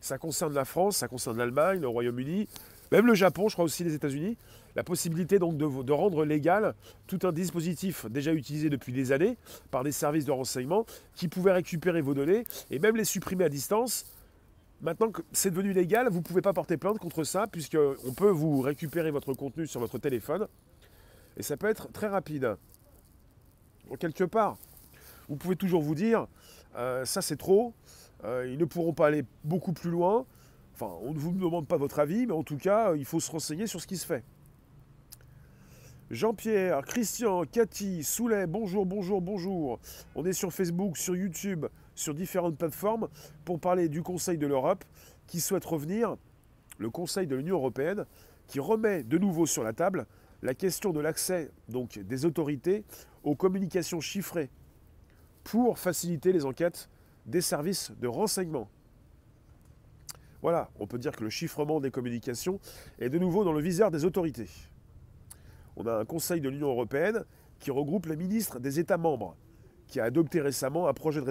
Ça 0.00 0.18
concerne 0.18 0.54
la 0.54 0.64
France, 0.64 0.98
ça 0.98 1.08
concerne 1.08 1.38
l'Allemagne, 1.38 1.80
le 1.80 1.88
Royaume-Uni, 1.88 2.46
même 2.92 3.06
le 3.06 3.14
Japon, 3.14 3.48
je 3.48 3.54
crois 3.54 3.64
aussi 3.64 3.82
les 3.82 3.94
États-Unis, 3.94 4.36
la 4.76 4.84
possibilité 4.84 5.38
donc 5.38 5.56
de, 5.56 5.92
rendre 5.92 6.24
légal 6.24 6.74
tout 7.06 7.20
un 7.22 7.32
dispositif 7.32 8.06
déjà 8.06 8.32
utilisé 8.32 8.70
depuis 8.70 8.92
des 8.92 9.12
années 9.12 9.36
par 9.70 9.84
des 9.84 9.92
services 9.92 10.24
de 10.24 10.32
renseignement 10.32 10.84
qui 11.14 11.28
pouvaient 11.28 11.52
récupérer 11.52 12.00
vos 12.00 12.14
données 12.14 12.44
et 12.70 12.78
même 12.78 12.96
les 12.96 13.04
supprimer 13.04 13.44
à 13.44 13.48
distance. 13.48 14.06
Maintenant 14.84 15.10
que 15.10 15.22
c'est 15.32 15.50
devenu 15.50 15.72
légal, 15.72 16.10
vous 16.10 16.18
ne 16.18 16.22
pouvez 16.22 16.42
pas 16.42 16.52
porter 16.52 16.76
plainte 16.76 16.98
contre 16.98 17.24
ça 17.24 17.46
puisqu'on 17.46 18.12
peut 18.14 18.28
vous 18.28 18.60
récupérer 18.60 19.10
votre 19.10 19.32
contenu 19.32 19.66
sur 19.66 19.80
votre 19.80 19.96
téléphone 19.96 20.46
et 21.38 21.42
ça 21.42 21.56
peut 21.56 21.68
être 21.68 21.90
très 21.90 22.06
rapide. 22.06 22.56
Donc, 23.88 23.98
quelque 23.98 24.24
part, 24.24 24.58
vous 25.30 25.36
pouvez 25.36 25.56
toujours 25.56 25.80
vous 25.80 25.94
dire, 25.94 26.26
euh, 26.76 27.06
ça 27.06 27.22
c'est 27.22 27.38
trop, 27.38 27.72
euh, 28.24 28.46
ils 28.46 28.58
ne 28.58 28.66
pourront 28.66 28.92
pas 28.92 29.06
aller 29.06 29.24
beaucoup 29.42 29.72
plus 29.72 29.90
loin. 29.90 30.26
Enfin, 30.74 30.92
on 31.00 31.14
ne 31.14 31.18
vous 31.18 31.32
demande 31.32 31.66
pas 31.66 31.78
votre 31.78 31.98
avis, 31.98 32.26
mais 32.26 32.34
en 32.34 32.42
tout 32.42 32.58
cas, 32.58 32.94
il 32.94 33.06
faut 33.06 33.20
se 33.20 33.30
renseigner 33.30 33.66
sur 33.66 33.80
ce 33.80 33.86
qui 33.86 33.96
se 33.96 34.04
fait. 34.04 34.22
Jean-Pierre, 36.10 36.82
Christian, 36.84 37.44
Cathy, 37.50 38.04
Soulet, 38.04 38.46
bonjour, 38.46 38.84
bonjour, 38.84 39.22
bonjour. 39.22 39.80
On 40.14 40.26
est 40.26 40.34
sur 40.34 40.52
Facebook, 40.52 40.98
sur 40.98 41.16
YouTube, 41.16 41.64
sur 41.94 42.14
différentes 42.14 42.56
plateformes 42.56 43.08
pour 43.44 43.60
parler 43.60 43.88
du 43.88 44.02
Conseil 44.02 44.38
de 44.38 44.46
l'Europe 44.46 44.84
qui 45.26 45.40
souhaite 45.40 45.64
revenir, 45.64 46.16
le 46.78 46.90
Conseil 46.90 47.26
de 47.26 47.36
l'Union 47.36 47.56
européenne, 47.56 48.06
qui 48.46 48.60
remet 48.60 49.02
de 49.02 49.18
nouveau 49.18 49.46
sur 49.46 49.62
la 49.62 49.72
table 49.72 50.06
la 50.42 50.54
question 50.54 50.92
de 50.92 51.00
l'accès 51.00 51.50
des 51.68 52.24
autorités 52.26 52.84
aux 53.22 53.34
communications 53.34 54.00
chiffrées 54.00 54.50
pour 55.42 55.78
faciliter 55.78 56.32
les 56.32 56.44
enquêtes 56.44 56.90
des 57.26 57.40
services 57.40 57.92
de 58.00 58.08
renseignement. 58.08 58.68
Voilà, 60.42 60.70
on 60.78 60.86
peut 60.86 60.98
dire 60.98 61.12
que 61.12 61.24
le 61.24 61.30
chiffrement 61.30 61.80
des 61.80 61.90
communications 61.90 62.60
est 62.98 63.08
de 63.08 63.18
nouveau 63.18 63.44
dans 63.44 63.52
le 63.52 63.62
viseur 63.62 63.90
des 63.90 64.04
autorités 64.04 64.50
on 65.76 65.86
a 65.86 65.94
un 65.94 66.04
Conseil 66.04 66.40
de 66.40 66.48
l'Union 66.48 66.68
européenne 66.68 67.24
qui 67.58 67.70
regroupe 67.70 68.06
les 68.06 68.16
ministres 68.16 68.58
des 68.58 68.78
États 68.78 68.98
membres, 68.98 69.36
qui 69.86 70.00
a 70.00 70.04
adopté 70.04 70.40
récemment 70.40 70.88
un 70.88 70.92
projet 70.92 71.20
de 71.20 71.26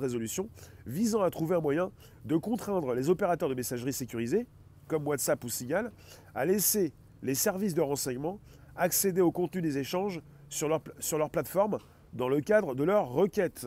résolution 0.00 0.48
visant 0.86 1.22
à 1.22 1.30
trouver 1.30 1.56
un 1.56 1.60
moyen 1.60 1.90
de 2.24 2.36
contraindre 2.36 2.94
les 2.94 3.10
opérateurs 3.10 3.48
de 3.48 3.54
messagerie 3.54 3.92
sécurisés, 3.92 4.46
comme 4.86 5.06
WhatsApp 5.06 5.42
ou 5.44 5.48
Signal, 5.48 5.92
à 6.34 6.44
laisser 6.44 6.92
les 7.22 7.34
services 7.34 7.74
de 7.74 7.80
renseignement 7.80 8.40
accéder 8.76 9.20
au 9.20 9.32
contenu 9.32 9.60
des 9.60 9.78
échanges 9.78 10.20
sur 10.48 10.68
leur, 10.68 10.80
sur 10.98 11.30
plateforme 11.30 11.78
dans 12.12 12.28
le 12.28 12.40
cadre 12.40 12.74
de 12.74 12.84
leur 12.84 13.08
requête. 13.08 13.66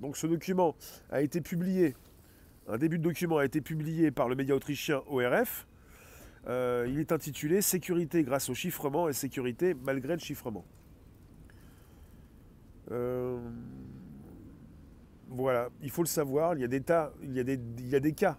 Donc 0.00 0.16
ce 0.16 0.26
document 0.26 0.74
a 1.10 1.22
été 1.22 1.40
publié, 1.40 1.94
un 2.68 2.78
début 2.78 2.98
de 2.98 3.04
document 3.04 3.38
a 3.38 3.44
été 3.44 3.60
publié 3.60 4.10
par 4.10 4.28
le 4.28 4.34
média 4.34 4.54
autrichien 4.54 5.02
ORF. 5.08 5.66
Euh, 6.48 6.86
il 6.88 7.00
est 7.00 7.12
intitulé 7.12 7.60
Sécurité 7.60 8.22
grâce 8.22 8.48
au 8.48 8.54
chiffrement 8.54 9.08
et 9.08 9.12
sécurité 9.12 9.74
malgré 9.74 10.14
le 10.14 10.20
chiffrement. 10.20 10.64
Euh, 12.90 13.38
voilà, 15.28 15.68
il 15.82 15.90
faut 15.90 16.02
le 16.02 16.08
savoir, 16.08 16.54
il 16.54 16.60
y, 16.60 16.64
a 16.64 18.00
des 18.00 18.12
cas 18.12 18.38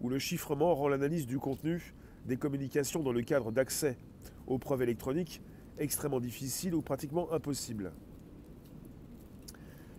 où 0.00 0.08
le 0.08 0.18
chiffrement 0.18 0.74
rend 0.74 0.88
l'analyse 0.88 1.26
du 1.26 1.38
contenu 1.38 1.94
des 2.26 2.36
communications 2.36 3.02
dans 3.02 3.12
le 3.12 3.22
cadre 3.22 3.52
d'accès 3.52 3.96
aux 4.46 4.58
preuves 4.58 4.82
électroniques 4.82 5.40
extrêmement 5.78 6.20
difficile 6.20 6.74
ou 6.74 6.82
pratiquement 6.82 7.32
impossible. 7.32 7.92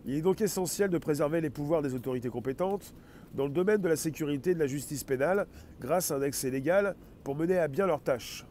Il 0.06 0.16
est 0.16 0.22
donc 0.22 0.42
essentiel 0.42 0.90
de 0.90 0.98
préserver 0.98 1.42
les 1.42 1.50
pouvoirs 1.50 1.82
des 1.82 1.94
autorités 1.94 2.30
compétentes 2.30 2.94
dans 3.34 3.46
le 3.46 3.52
domaine 3.52 3.82
de 3.82 3.88
la 3.88 3.96
sécurité 3.96 4.52
et 4.52 4.54
de 4.54 4.60
la 4.60 4.68
justice 4.68 5.04
pénale 5.04 5.48
grâce 5.80 6.12
à 6.12 6.18
un 6.18 6.22
accès 6.22 6.50
légal 6.50 6.96
pour 7.24 7.36
mener 7.36 7.58
à 7.58 7.68
bien 7.68 7.86
leurs 7.86 8.02
tâches. 8.02 8.46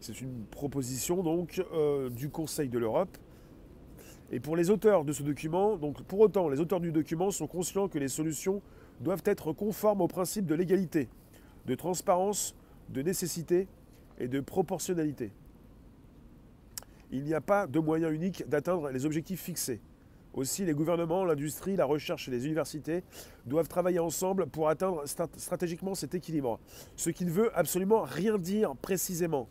C'est 0.00 0.20
une 0.20 0.44
proposition 0.46 1.22
donc 1.22 1.62
euh, 1.72 2.10
du 2.10 2.28
Conseil 2.28 2.68
de 2.68 2.78
l'Europe. 2.78 3.16
Et 4.32 4.40
pour 4.40 4.56
les 4.56 4.70
auteurs 4.70 5.04
de 5.04 5.12
ce 5.12 5.22
document, 5.22 5.76
donc 5.76 6.02
pour 6.02 6.20
autant, 6.20 6.48
les 6.48 6.60
auteurs 6.60 6.80
du 6.80 6.90
document 6.90 7.30
sont 7.30 7.46
conscients 7.46 7.88
que 7.88 7.98
les 7.98 8.08
solutions 8.08 8.60
doivent 9.00 9.22
être 9.24 9.52
conformes 9.52 10.00
aux 10.00 10.08
principes 10.08 10.46
de 10.46 10.54
l'égalité, 10.54 11.08
de 11.66 11.74
transparence, 11.74 12.54
de 12.88 13.02
nécessité 13.02 13.68
et 14.18 14.28
de 14.28 14.40
proportionnalité. 14.40 15.30
Il 17.12 17.22
n'y 17.22 17.34
a 17.34 17.40
pas 17.40 17.66
de 17.66 17.78
moyen 17.78 18.10
unique 18.10 18.48
d'atteindre 18.48 18.90
les 18.90 19.06
objectifs 19.06 19.42
fixés. 19.42 19.80
Aussi, 20.34 20.64
les 20.64 20.74
gouvernements, 20.74 21.24
l'industrie, 21.24 21.76
la 21.76 21.86
recherche 21.86 22.28
et 22.28 22.30
les 22.30 22.44
universités 22.44 23.04
doivent 23.46 23.68
travailler 23.68 24.00
ensemble 24.00 24.46
pour 24.46 24.68
atteindre 24.68 25.04
stratégiquement 25.06 25.94
cet 25.94 26.14
équilibre. 26.14 26.58
Ce 26.96 27.08
qui 27.10 27.24
ne 27.24 27.30
veut 27.30 27.56
absolument 27.56 28.02
rien 28.02 28.36
dire 28.36 28.74
précisément. 28.76 29.48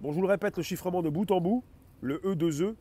Bon, 0.00 0.10
je 0.10 0.16
vous 0.16 0.22
le 0.22 0.28
répète, 0.28 0.56
le 0.56 0.62
chiffrement 0.62 1.02
de 1.02 1.08
bout 1.08 1.30
en 1.32 1.40
bout, 1.40 1.64
le 2.00 2.18
E2E, 2.18 2.74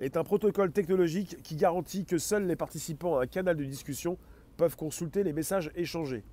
est 0.00 0.16
un 0.16 0.24
protocole 0.24 0.72
technologique 0.72 1.42
qui 1.42 1.56
garantit 1.56 2.04
que 2.04 2.18
seuls 2.18 2.46
les 2.46 2.56
participants 2.56 3.18
à 3.18 3.24
un 3.24 3.26
canal 3.26 3.56
de 3.56 3.64
discussion 3.64 4.16
peuvent 4.56 4.76
consulter 4.76 5.22
les 5.22 5.32
messages 5.32 5.70
échangés. 5.76 6.24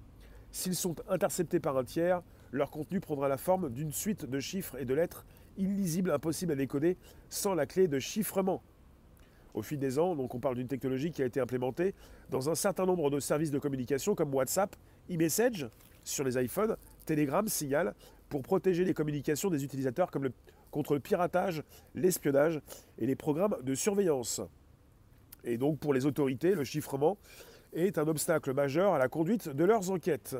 S'ils 0.52 0.76
sont 0.76 0.96
interceptés 1.10 1.60
par 1.60 1.78
un 1.78 1.84
tiers, 1.84 2.22
leur 2.52 2.72
contenu 2.72 3.02
prendra 3.02 3.28
la 3.28 3.38
forme 3.38 3.70
d'une 3.70 3.92
suite 3.92 4.26
de 4.26 4.40
chiffres 4.40 4.78
et 4.80 4.86
de 4.86 4.94
lettres 4.94 5.26
illisibles, 5.58 6.12
impossibles 6.12 6.54
à 6.54 6.56
décoder 6.56 6.98
sans 7.30 7.54
la 7.54 7.66
clé 7.66 7.88
de 7.88 8.00
chiffrement. 8.00 8.64
Au 9.54 9.62
fil 9.62 9.80
des 9.80 10.00
ans, 10.00 10.16
donc 10.16 10.34
on 10.36 10.40
parle 10.40 10.56
d'une 10.56 10.68
technologie 10.68 11.12
qui 11.12 11.22
a 11.22 11.26
été 11.26 11.40
implémentée 11.40 11.94
dans 12.30 12.50
un 12.50 12.56
certain 12.56 12.86
nombre 12.86 13.10
de 13.10 13.20
services 13.20 13.52
de 13.52 13.60
communication 13.60 14.16
comme 14.16 14.34
WhatsApp, 14.34 14.76
e-message 15.12 15.68
sur 16.04 16.24
les 16.24 16.42
iPhones, 16.42 16.78
Telegram, 17.06 17.46
Signal, 17.48 17.94
pour 18.30 18.44
protéger 18.44 18.86
les 18.86 18.94
communications 18.94 19.50
des 19.50 19.64
utilisateurs 19.64 20.12
comme 20.12 20.30
contre 20.72 20.94
le 20.94 21.00
piratage, 21.00 21.64
l'espionnage 21.96 22.62
et 22.98 23.06
les 23.06 23.16
programmes 23.16 23.56
de 23.64 23.76
surveillance. 23.76 24.42
Et 25.44 25.58
donc 25.58 25.80
pour 25.80 25.94
les 25.94 26.06
autorités, 26.06 26.56
le 26.56 26.64
chiffrement 26.64 27.18
est 27.74 27.98
un 27.98 28.08
obstacle 28.08 28.54
majeur 28.54 28.94
à 28.94 28.98
la 28.98 29.08
conduite 29.08 29.50
de 29.50 29.64
leurs 29.64 29.92
enquêtes. 29.92 30.36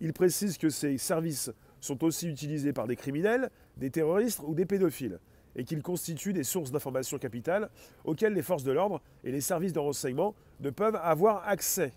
Il 0.00 0.12
précise 0.12 0.56
que 0.56 0.70
ces 0.70 0.96
services 0.98 1.50
sont 1.80 2.04
aussi 2.04 2.28
utilisés 2.28 2.72
par 2.72 2.86
des 2.86 2.96
criminels, 2.96 3.50
des 3.76 3.90
terroristes 3.90 4.40
ou 4.46 4.54
des 4.54 4.66
pédophiles, 4.66 5.18
et 5.56 5.64
qu'ils 5.64 5.82
constituent 5.82 6.32
des 6.32 6.44
sources 6.44 6.70
d'informations 6.70 7.18
capitales 7.18 7.70
auxquelles 8.04 8.34
les 8.34 8.42
forces 8.42 8.64
de 8.64 8.72
l'ordre 8.72 9.02
et 9.24 9.32
les 9.32 9.40
services 9.40 9.72
de 9.72 9.78
renseignement 9.78 10.34
ne 10.60 10.70
peuvent 10.70 10.98
avoir 11.02 11.46
accès. 11.48 11.92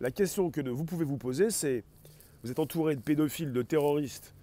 La 0.00 0.10
question 0.10 0.50
que 0.50 0.60
vous 0.60 0.84
pouvez 0.84 1.04
vous 1.04 1.16
poser, 1.16 1.50
c'est, 1.50 1.82
vous 2.44 2.50
êtes 2.50 2.58
entouré 2.58 2.94
de 2.94 3.00
pédophiles, 3.00 3.52
de 3.52 3.62
terroristes, 3.62 4.34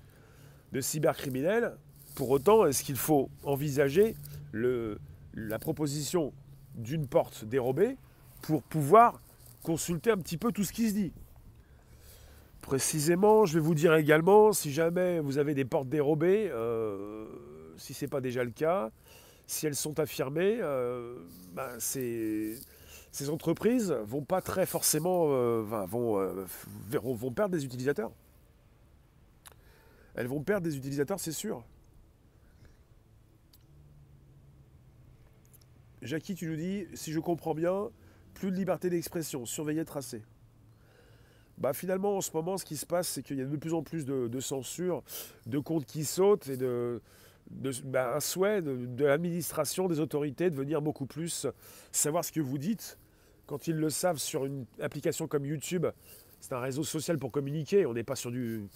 de 0.75 0.81
cybercriminels, 0.81 1.77
pour 2.15 2.29
autant, 2.31 2.65
est-ce 2.65 2.83
qu'il 2.83 2.97
faut 2.97 3.29
envisager 3.43 4.17
le, 4.51 4.99
la 5.33 5.57
proposition 5.57 6.33
d'une 6.75 7.07
porte 7.07 7.45
dérobée 7.45 7.95
pour 8.41 8.61
pouvoir 8.61 9.21
consulter 9.63 10.11
un 10.11 10.17
petit 10.17 10.37
peu 10.37 10.51
tout 10.51 10.65
ce 10.65 10.73
qui 10.73 10.89
se 10.89 10.93
dit? 10.93 11.13
Précisément, 12.59 13.45
je 13.45 13.53
vais 13.53 13.61
vous 13.61 13.73
dire 13.73 13.95
également, 13.95 14.51
si 14.51 14.73
jamais 14.73 15.21
vous 15.21 15.37
avez 15.37 15.53
des 15.53 15.63
portes 15.63 15.87
dérobées, 15.87 16.49
euh, 16.51 17.25
si 17.77 17.93
ce 17.93 18.03
n'est 18.03 18.09
pas 18.09 18.19
déjà 18.19 18.43
le 18.43 18.51
cas, 18.51 18.91
si 19.47 19.67
elles 19.67 19.75
sont 19.75 19.97
affirmées, 20.01 20.57
euh, 20.61 21.19
ben, 21.53 21.69
ces, 21.79 22.59
entreprises 23.29 23.95
vont 24.03 24.23
pas 24.23 24.41
très 24.41 24.65
forcément 24.65 25.27
euh, 25.29 25.61
vont 25.61 27.31
perdre 27.31 27.55
des 27.55 27.63
utilisateurs. 27.63 28.11
Elles 30.15 30.27
vont 30.27 30.41
perdre 30.41 30.67
des 30.67 30.77
utilisateurs, 30.77 31.19
c'est 31.19 31.31
sûr. 31.31 31.63
Jackie, 36.01 36.35
tu 36.35 36.47
nous 36.47 36.55
dis, 36.55 36.85
si 36.93 37.11
je 37.11 37.19
comprends 37.19 37.55
bien, 37.55 37.89
plus 38.33 38.51
de 38.51 38.55
liberté 38.55 38.89
d'expression, 38.89 39.45
surveiller, 39.45 39.83
tracer. 39.85 40.23
Bah 41.57 41.73
finalement, 41.73 42.17
en 42.17 42.21
ce 42.21 42.31
moment, 42.33 42.57
ce 42.57 42.65
qui 42.65 42.77
se 42.77 42.85
passe, 42.85 43.07
c'est 43.07 43.23
qu'il 43.23 43.37
y 43.37 43.41
a 43.41 43.45
de 43.45 43.57
plus 43.57 43.73
en 43.73 43.81
plus 43.81 44.05
de, 44.05 44.39
censure, 44.39 45.03
de 45.45 45.57
comptes 45.57 45.85
qui 45.85 46.05
sautent 46.05 46.47
et 46.49 46.57
de, 46.57 47.01
bah, 47.85 48.15
un 48.15 48.19
souhait 48.19 48.61
de, 48.61 49.05
l'administration, 49.05 49.87
des 49.87 49.99
autorités, 49.99 50.49
de 50.49 50.55
venir 50.55 50.81
beaucoup 50.81 51.05
plus 51.05 51.47
savoir 51.91 52.23
ce 52.25 52.31
que 52.31 52.41
vous 52.41 52.57
dites. 52.57 52.97
Quand 53.47 53.67
ils 53.67 53.75
le 53.75 53.89
savent 53.89 54.17
sur 54.17 54.45
une 54.45 54.65
application 54.81 55.27
comme 55.27 55.45
YouTube, 55.45 55.85
c'est 56.39 56.53
un 56.53 56.59
réseau 56.59 56.83
social 56.83 57.17
pour 57.17 57.31
communiquer, 57.31 57.85
on 57.85 57.93
n'est 57.93 58.03
pas 58.03 58.15
sur, 58.15 58.31
du, 58.31 58.67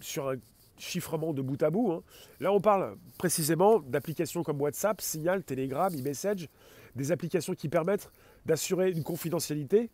sur 0.00 0.28
un 0.28 0.36
chiffrement 0.78 1.32
de 1.32 1.42
bout 1.42 1.62
à 1.62 1.70
bout. 1.70 1.92
Hein. 1.92 2.02
Là, 2.40 2.52
on 2.52 2.60
parle 2.60 2.96
précisément 3.18 3.80
d'applications 3.80 4.42
comme 4.42 4.60
WhatsApp, 4.60 5.00
Signal, 5.00 5.42
Telegram, 5.44 5.92
e-message, 5.94 6.48
des 6.94 7.12
applications 7.12 7.54
qui 7.54 7.68
permettent 7.68 8.10
d'assurer 8.46 8.90
une 8.90 9.02
confidentialité 9.02 9.90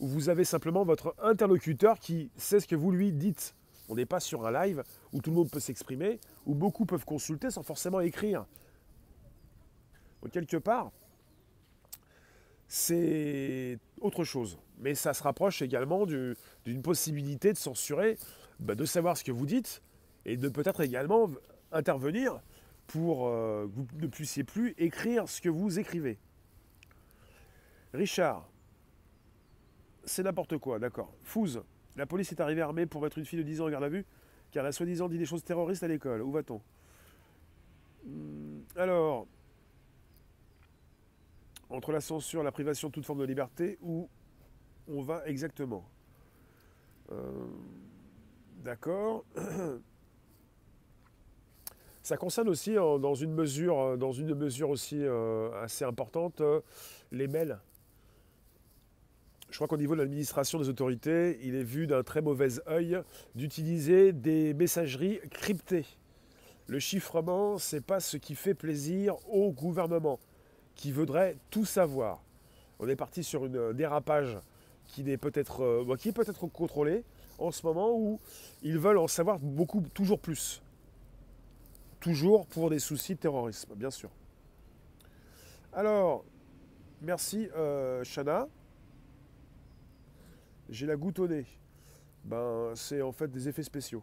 où 0.00 0.06
vous 0.06 0.28
avez 0.28 0.44
simplement 0.44 0.84
votre 0.84 1.14
interlocuteur 1.22 1.98
qui 1.98 2.30
sait 2.36 2.60
ce 2.60 2.66
que 2.66 2.76
vous 2.76 2.90
lui 2.90 3.12
dites. 3.12 3.54
On 3.88 3.94
n'est 3.94 4.06
pas 4.06 4.20
sur 4.20 4.46
un 4.46 4.52
live 4.52 4.82
où 5.12 5.20
tout 5.20 5.30
le 5.30 5.36
monde 5.36 5.50
peut 5.50 5.60
s'exprimer, 5.60 6.18
où 6.46 6.54
beaucoup 6.54 6.86
peuvent 6.86 7.04
consulter 7.04 7.50
sans 7.50 7.62
forcément 7.62 8.00
écrire. 8.00 8.46
Donc 10.22 10.32
quelque 10.32 10.56
part, 10.56 10.90
c'est 12.66 13.78
autre 14.00 14.24
chose. 14.24 14.58
Mais 14.78 14.94
ça 14.94 15.14
se 15.14 15.22
rapproche 15.22 15.62
également 15.62 16.06
d'une 16.06 16.82
possibilité 16.82 17.52
de 17.52 17.58
censurer, 17.58 18.18
bah, 18.58 18.74
de 18.74 18.84
savoir 18.84 19.16
ce 19.16 19.22
que 19.24 19.32
vous 19.32 19.46
dites 19.46 19.82
et 20.26 20.36
de 20.36 20.48
peut-être 20.48 20.80
également 20.80 21.30
intervenir 21.72 22.40
pour 22.86 23.28
euh, 23.28 23.66
que 23.66 23.72
vous 23.74 23.86
ne 24.00 24.06
puissiez 24.06 24.44
plus 24.44 24.74
écrire 24.78 25.28
ce 25.28 25.40
que 25.40 25.48
vous 25.48 25.78
écrivez. 25.78 26.18
Richard, 27.92 28.48
c'est 30.04 30.22
n'importe 30.22 30.58
quoi, 30.58 30.78
d'accord. 30.78 31.12
Fouze, 31.22 31.62
la 31.96 32.06
police 32.06 32.32
est 32.32 32.40
arrivée 32.40 32.62
armée 32.62 32.86
pour 32.86 33.00
mettre 33.02 33.18
une 33.18 33.24
fille 33.24 33.38
de 33.38 33.44
10 33.44 33.60
ans 33.60 33.66
en 33.66 33.70
garde 33.70 33.84
à 33.84 33.88
vue, 33.88 34.04
car 34.50 34.64
elle 34.64 34.68
a 34.68 34.72
soi-disant 34.72 35.08
dit 35.08 35.18
des 35.18 35.26
choses 35.26 35.44
terroristes 35.44 35.82
à 35.82 35.88
l'école. 35.88 36.22
Où 36.22 36.32
va-t-on? 36.32 36.60
Hmm, 38.04 38.60
Alors, 38.76 39.26
entre 41.70 41.92
la 41.92 42.00
censure 42.00 42.42
la 42.42 42.52
privation 42.52 42.88
de 42.88 42.92
toute 42.92 43.04
forme 43.04 43.20
de 43.20 43.24
liberté, 43.24 43.78
où 43.80 44.08
on 44.88 45.02
va 45.02 45.26
exactement? 45.26 45.88
Euh, 47.12 47.46
D'accord. 48.62 49.24
Ça 52.04 52.18
concerne 52.18 52.50
aussi, 52.50 52.76
euh, 52.76 52.98
dans 52.98 53.14
une 53.14 53.32
mesure, 53.32 53.80
euh, 53.80 53.96
dans 53.96 54.12
une 54.12 54.34
mesure 54.34 54.68
aussi 54.68 55.02
assez 55.62 55.84
importante, 55.84 56.42
les 57.10 57.26
mails 57.26 57.58
je 59.50 59.58
crois 59.58 59.68
qu'au 59.68 59.76
niveau 59.76 59.94
de 59.94 60.00
l'administration 60.00 60.58
des 60.58 60.68
autorités, 60.68 61.38
il 61.44 61.54
est 61.54 61.62
vu 61.62 61.86
d'un 61.86 62.02
très 62.02 62.20
mauvais 62.20 62.48
œil 62.66 63.00
d'utiliser 63.36 64.12
des 64.12 64.52
messageries 64.52 65.20
cryptées. 65.30 65.86
Le 66.66 66.80
chiffrement, 66.80 67.56
ce 67.58 67.76
n'est 67.76 67.82
pas 67.82 68.00
ce 68.00 68.16
qui 68.16 68.34
fait 68.34 68.54
plaisir 68.54 69.14
au 69.28 69.52
gouvernement, 69.52 70.18
qui 70.74 70.90
voudrait 70.90 71.36
tout 71.50 71.64
savoir. 71.64 72.20
On 72.80 72.88
est 72.88 72.96
parti 72.96 73.22
sur 73.22 73.44
un 73.44 73.72
dérapage 73.72 74.36
qui, 74.88 75.08
est 75.08 75.18
peut-être, 75.18 75.62
euh, 75.62 75.96
qui 75.98 76.08
est 76.08 76.12
peut-être 76.12 76.48
contrôlé 76.48 77.04
en 77.38 77.52
ce 77.52 77.64
moment 77.64 77.96
où 77.96 78.18
ils 78.64 78.78
veulent 78.80 78.98
en 78.98 79.06
savoir 79.06 79.38
beaucoup, 79.38 79.82
toujours 79.94 80.18
plus. 80.18 80.63
Toujours 82.04 82.46
pour 82.46 82.68
des 82.68 82.80
soucis 82.80 83.14
de 83.14 83.18
terrorisme, 83.18 83.74
bien 83.76 83.90
sûr. 83.90 84.10
Alors, 85.72 86.22
merci 87.00 87.48
euh, 87.56 88.04
Shana. 88.04 88.46
J'ai 90.68 90.84
la 90.84 90.96
goutte 90.96 91.18
au 91.18 91.26
nez. 91.26 91.46
Ben, 92.24 92.72
c'est 92.74 93.00
en 93.00 93.10
fait 93.10 93.28
des 93.28 93.48
effets 93.48 93.62
spéciaux. 93.62 94.02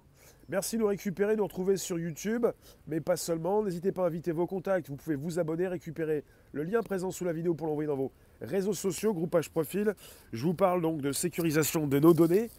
Merci 0.49 0.77
de 0.77 0.81
nous 0.81 0.87
récupérer, 0.87 1.33
de 1.33 1.37
nous 1.37 1.43
retrouver 1.43 1.77
sur 1.77 1.99
YouTube, 1.99 2.47
mais 2.87 3.01
pas 3.01 3.17
seulement. 3.17 3.61
N'hésitez 3.61 3.91
pas 3.91 4.05
à 4.05 4.07
inviter 4.07 4.31
vos 4.31 4.47
contacts. 4.47 4.89
Vous 4.89 4.95
pouvez 4.95 5.15
vous 5.15 5.37
abonner, 5.37 5.67
récupérer 5.67 6.23
le 6.53 6.63
lien 6.63 6.81
présent 6.81 7.11
sous 7.11 7.23
la 7.23 7.33
vidéo 7.33 7.53
pour 7.53 7.67
l'envoyer 7.67 7.87
dans 7.87 7.97
vos 7.97 8.11
réseaux 8.41 8.73
sociaux, 8.73 9.13
groupage 9.13 9.51
profil. 9.51 9.93
Je 10.33 10.43
vous 10.43 10.55
parle 10.55 10.81
donc 10.81 11.01
de 11.01 11.11
sécurisation 11.11 11.85
de 11.85 11.99
nos 11.99 12.15
données. 12.15 12.49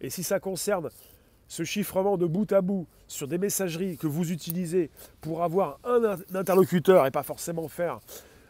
Et 0.00 0.10
si 0.10 0.22
ça 0.22 0.38
concerne 0.38 0.90
ce 1.52 1.64
chiffrement 1.64 2.16
de 2.16 2.24
bout 2.24 2.50
à 2.50 2.62
bout 2.62 2.86
sur 3.08 3.28
des 3.28 3.36
messageries 3.36 3.98
que 3.98 4.06
vous 4.06 4.32
utilisez 4.32 4.90
pour 5.20 5.42
avoir 5.42 5.78
un 5.84 6.16
interlocuteur 6.32 7.04
et 7.04 7.10
pas 7.10 7.22
forcément 7.22 7.68
faire 7.68 8.00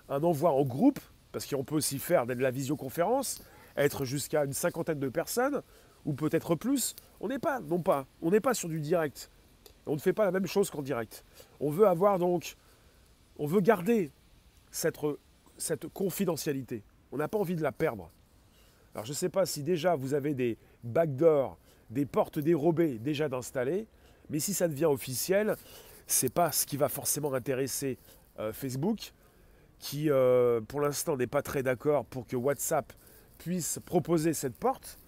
un 0.08 0.22
envoi 0.22 0.52
en 0.52 0.62
groupe, 0.62 1.00
parce 1.32 1.44
qu'on 1.46 1.64
peut 1.64 1.74
aussi 1.74 1.98
faire 1.98 2.26
de 2.26 2.34
la 2.34 2.52
visioconférence, 2.52 3.42
être 3.76 4.04
jusqu'à 4.04 4.44
une 4.44 4.52
cinquantaine 4.52 5.00
de 5.00 5.08
personnes, 5.08 5.62
ou 6.04 6.12
peut-être 6.12 6.54
plus, 6.54 6.94
on 7.18 7.26
n'est 7.26 7.40
pas, 7.40 7.58
non 7.58 7.80
pas, 7.80 8.06
on 8.20 8.30
n'est 8.30 8.38
pas 8.38 8.54
sur 8.54 8.68
du 8.68 8.78
direct. 8.78 9.32
On 9.86 9.94
ne 9.94 10.00
fait 10.00 10.12
pas 10.12 10.24
la 10.24 10.30
même 10.30 10.46
chose 10.46 10.70
qu'en 10.70 10.82
direct. 10.82 11.24
On 11.58 11.70
veut 11.70 11.88
avoir 11.88 12.20
donc, 12.20 12.54
on 13.36 13.46
veut 13.46 13.60
garder 13.60 14.12
cette, 14.70 15.00
cette 15.56 15.88
confidentialité. 15.88 16.84
On 17.10 17.16
n'a 17.16 17.26
pas 17.26 17.38
envie 17.38 17.56
de 17.56 17.62
la 17.64 17.72
perdre. 17.72 18.12
Alors 18.94 19.04
je 19.04 19.10
ne 19.10 19.16
sais 19.16 19.28
pas 19.28 19.44
si 19.44 19.64
déjà 19.64 19.96
vous 19.96 20.14
avez 20.14 20.34
des 20.34 20.56
backdoors, 20.84 21.58
des 21.92 22.06
portes 22.06 22.38
dérobées 22.38 22.98
déjà 22.98 23.28
d'installer, 23.28 23.86
mais 24.30 24.40
si 24.40 24.54
ça 24.54 24.66
devient 24.66 24.86
officiel, 24.86 25.56
c'est 26.06 26.32
pas 26.32 26.52
ce 26.52 26.66
qui 26.66 26.76
va 26.76 26.88
forcément 26.88 27.32
intéresser 27.34 27.98
euh, 28.38 28.52
Facebook, 28.52 29.12
qui 29.78 30.10
euh, 30.10 30.60
pour 30.60 30.80
l'instant 30.80 31.16
n'est 31.16 31.26
pas 31.26 31.42
très 31.42 31.62
d'accord 31.62 32.04
pour 32.06 32.26
que 32.26 32.36
WhatsApp 32.36 32.92
puisse 33.38 33.78
proposer 33.84 34.32
cette 34.32 34.56
porte. 34.56 34.98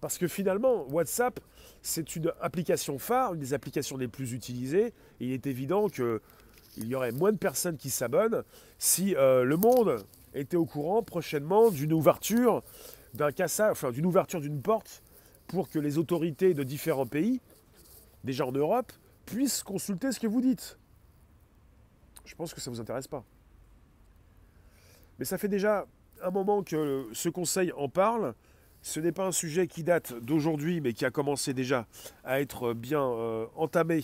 Parce 0.00 0.18
que 0.18 0.26
finalement, 0.26 0.84
WhatsApp, 0.88 1.38
c'est 1.80 2.16
une 2.16 2.32
application 2.40 2.98
phare, 2.98 3.34
une 3.34 3.40
des 3.40 3.54
applications 3.54 3.96
les 3.96 4.08
plus 4.08 4.32
utilisées. 4.32 4.92
Il 5.20 5.30
est 5.30 5.46
évident 5.46 5.88
qu'il 5.88 6.18
y 6.78 6.94
aurait 6.96 7.12
moins 7.12 7.30
de 7.30 7.36
personnes 7.36 7.76
qui 7.76 7.90
s'abonnent 7.90 8.42
si 8.78 9.14
euh, 9.14 9.44
le 9.44 9.56
monde 9.56 10.04
était 10.34 10.56
au 10.56 10.64
courant 10.64 11.02
prochainement 11.02 11.70
d'une 11.70 11.92
ouverture 11.92 12.62
d'un 13.14 13.30
enfin 13.70 13.90
d'une 13.90 14.06
ouverture 14.06 14.40
d'une 14.40 14.62
porte 14.62 15.02
pour 15.52 15.68
que 15.68 15.78
les 15.78 15.98
autorités 15.98 16.54
de 16.54 16.62
différents 16.62 17.06
pays, 17.06 17.40
déjà 18.24 18.46
en 18.46 18.52
Europe, 18.52 18.90
puissent 19.26 19.62
consulter 19.62 20.10
ce 20.10 20.18
que 20.18 20.26
vous 20.26 20.40
dites. 20.40 20.78
Je 22.24 22.34
pense 22.34 22.54
que 22.54 22.60
ça 22.60 22.70
ne 22.70 22.76
vous 22.76 22.80
intéresse 22.80 23.06
pas. 23.06 23.22
Mais 25.18 25.26
ça 25.26 25.36
fait 25.36 25.48
déjà 25.48 25.86
un 26.22 26.30
moment 26.30 26.62
que 26.62 27.06
ce 27.12 27.28
conseil 27.28 27.70
en 27.72 27.90
parle. 27.90 28.34
Ce 28.80 28.98
n'est 28.98 29.12
pas 29.12 29.26
un 29.26 29.32
sujet 29.32 29.66
qui 29.66 29.84
date 29.84 30.14
d'aujourd'hui, 30.24 30.80
mais 30.80 30.94
qui 30.94 31.04
a 31.04 31.10
commencé 31.10 31.52
déjà 31.52 31.86
à 32.24 32.40
être 32.40 32.72
bien 32.72 33.02
euh, 33.02 33.46
entamé, 33.54 34.02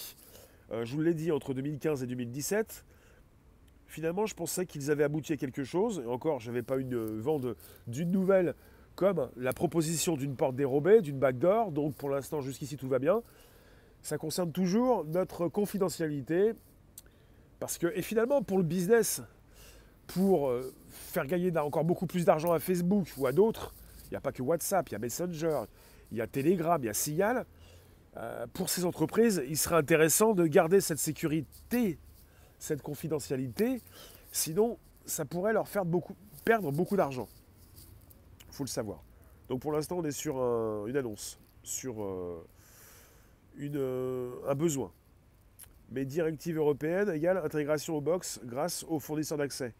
euh, 0.70 0.84
je 0.84 0.94
vous 0.94 1.00
l'ai 1.00 1.14
dit, 1.14 1.32
entre 1.32 1.54
2015 1.54 2.02
et 2.02 2.06
2017. 2.06 2.84
Finalement, 3.86 4.26
je 4.26 4.34
pensais 4.34 4.66
qu'ils 4.66 4.90
avaient 4.90 5.04
abouti 5.04 5.32
à 5.32 5.38
quelque 5.38 5.64
chose. 5.64 6.02
Et 6.04 6.08
encore, 6.08 6.40
je 6.40 6.50
n'avais 6.50 6.62
pas 6.62 6.76
une 6.76 7.18
vente 7.18 7.46
d'une 7.86 8.10
nouvelle 8.10 8.54
comme 8.98 9.30
la 9.36 9.52
proposition 9.52 10.16
d'une 10.16 10.34
porte 10.34 10.56
dérobée, 10.56 11.02
d'une 11.02 11.20
backdoor. 11.20 11.70
Donc 11.70 11.94
pour 11.94 12.10
l'instant, 12.10 12.40
jusqu'ici, 12.40 12.76
tout 12.76 12.88
va 12.88 12.98
bien. 12.98 13.22
Ça 14.02 14.18
concerne 14.18 14.50
toujours 14.50 15.04
notre 15.04 15.46
confidentialité. 15.46 16.52
Parce 17.60 17.78
que, 17.78 17.86
et 17.94 18.02
finalement, 18.02 18.42
pour 18.42 18.58
le 18.58 18.64
business, 18.64 19.22
pour 20.08 20.48
euh, 20.48 20.74
faire 20.90 21.26
gagner 21.26 21.56
encore 21.56 21.84
beaucoup 21.84 22.06
plus 22.06 22.24
d'argent 22.24 22.52
à 22.52 22.58
Facebook 22.58 23.06
ou 23.16 23.28
à 23.28 23.32
d'autres, 23.32 23.72
il 24.06 24.14
n'y 24.14 24.16
a 24.16 24.20
pas 24.20 24.32
que 24.32 24.42
WhatsApp, 24.42 24.88
il 24.88 24.92
y 24.92 24.96
a 24.96 24.98
Messenger, 24.98 25.60
il 26.10 26.18
y 26.18 26.20
a 26.20 26.26
Telegram, 26.26 26.82
il 26.82 26.86
y 26.86 26.90
a 26.90 26.94
Signal. 26.94 27.46
Euh, 28.16 28.48
pour 28.52 28.68
ces 28.68 28.84
entreprises, 28.84 29.40
il 29.48 29.56
serait 29.56 29.76
intéressant 29.76 30.34
de 30.34 30.44
garder 30.44 30.80
cette 30.80 30.98
sécurité, 30.98 32.00
cette 32.58 32.82
confidentialité. 32.82 33.80
Sinon, 34.32 34.76
ça 35.06 35.24
pourrait 35.24 35.52
leur 35.52 35.68
faire 35.68 35.84
perdre 36.44 36.72
beaucoup 36.72 36.96
d'argent. 36.96 37.28
Faut 38.58 38.64
le 38.64 38.68
savoir. 38.68 39.04
Donc 39.48 39.60
pour 39.60 39.70
l'instant, 39.70 39.98
on 39.98 40.04
est 40.04 40.10
sur 40.10 40.34
une 40.88 40.96
annonce, 40.96 41.38
sur 41.62 42.02
euh, 42.02 42.44
une, 43.56 43.80
un 44.48 44.54
besoin. 44.56 44.90
Mais 45.92 46.04
directive 46.04 46.56
européenne 46.56 47.08
égale 47.08 47.38
intégration 47.38 47.94
au 47.94 48.00
box 48.00 48.40
grâce 48.42 48.84
aux 48.88 48.98
fournisseurs 48.98 49.38
d'accès. 49.38 49.74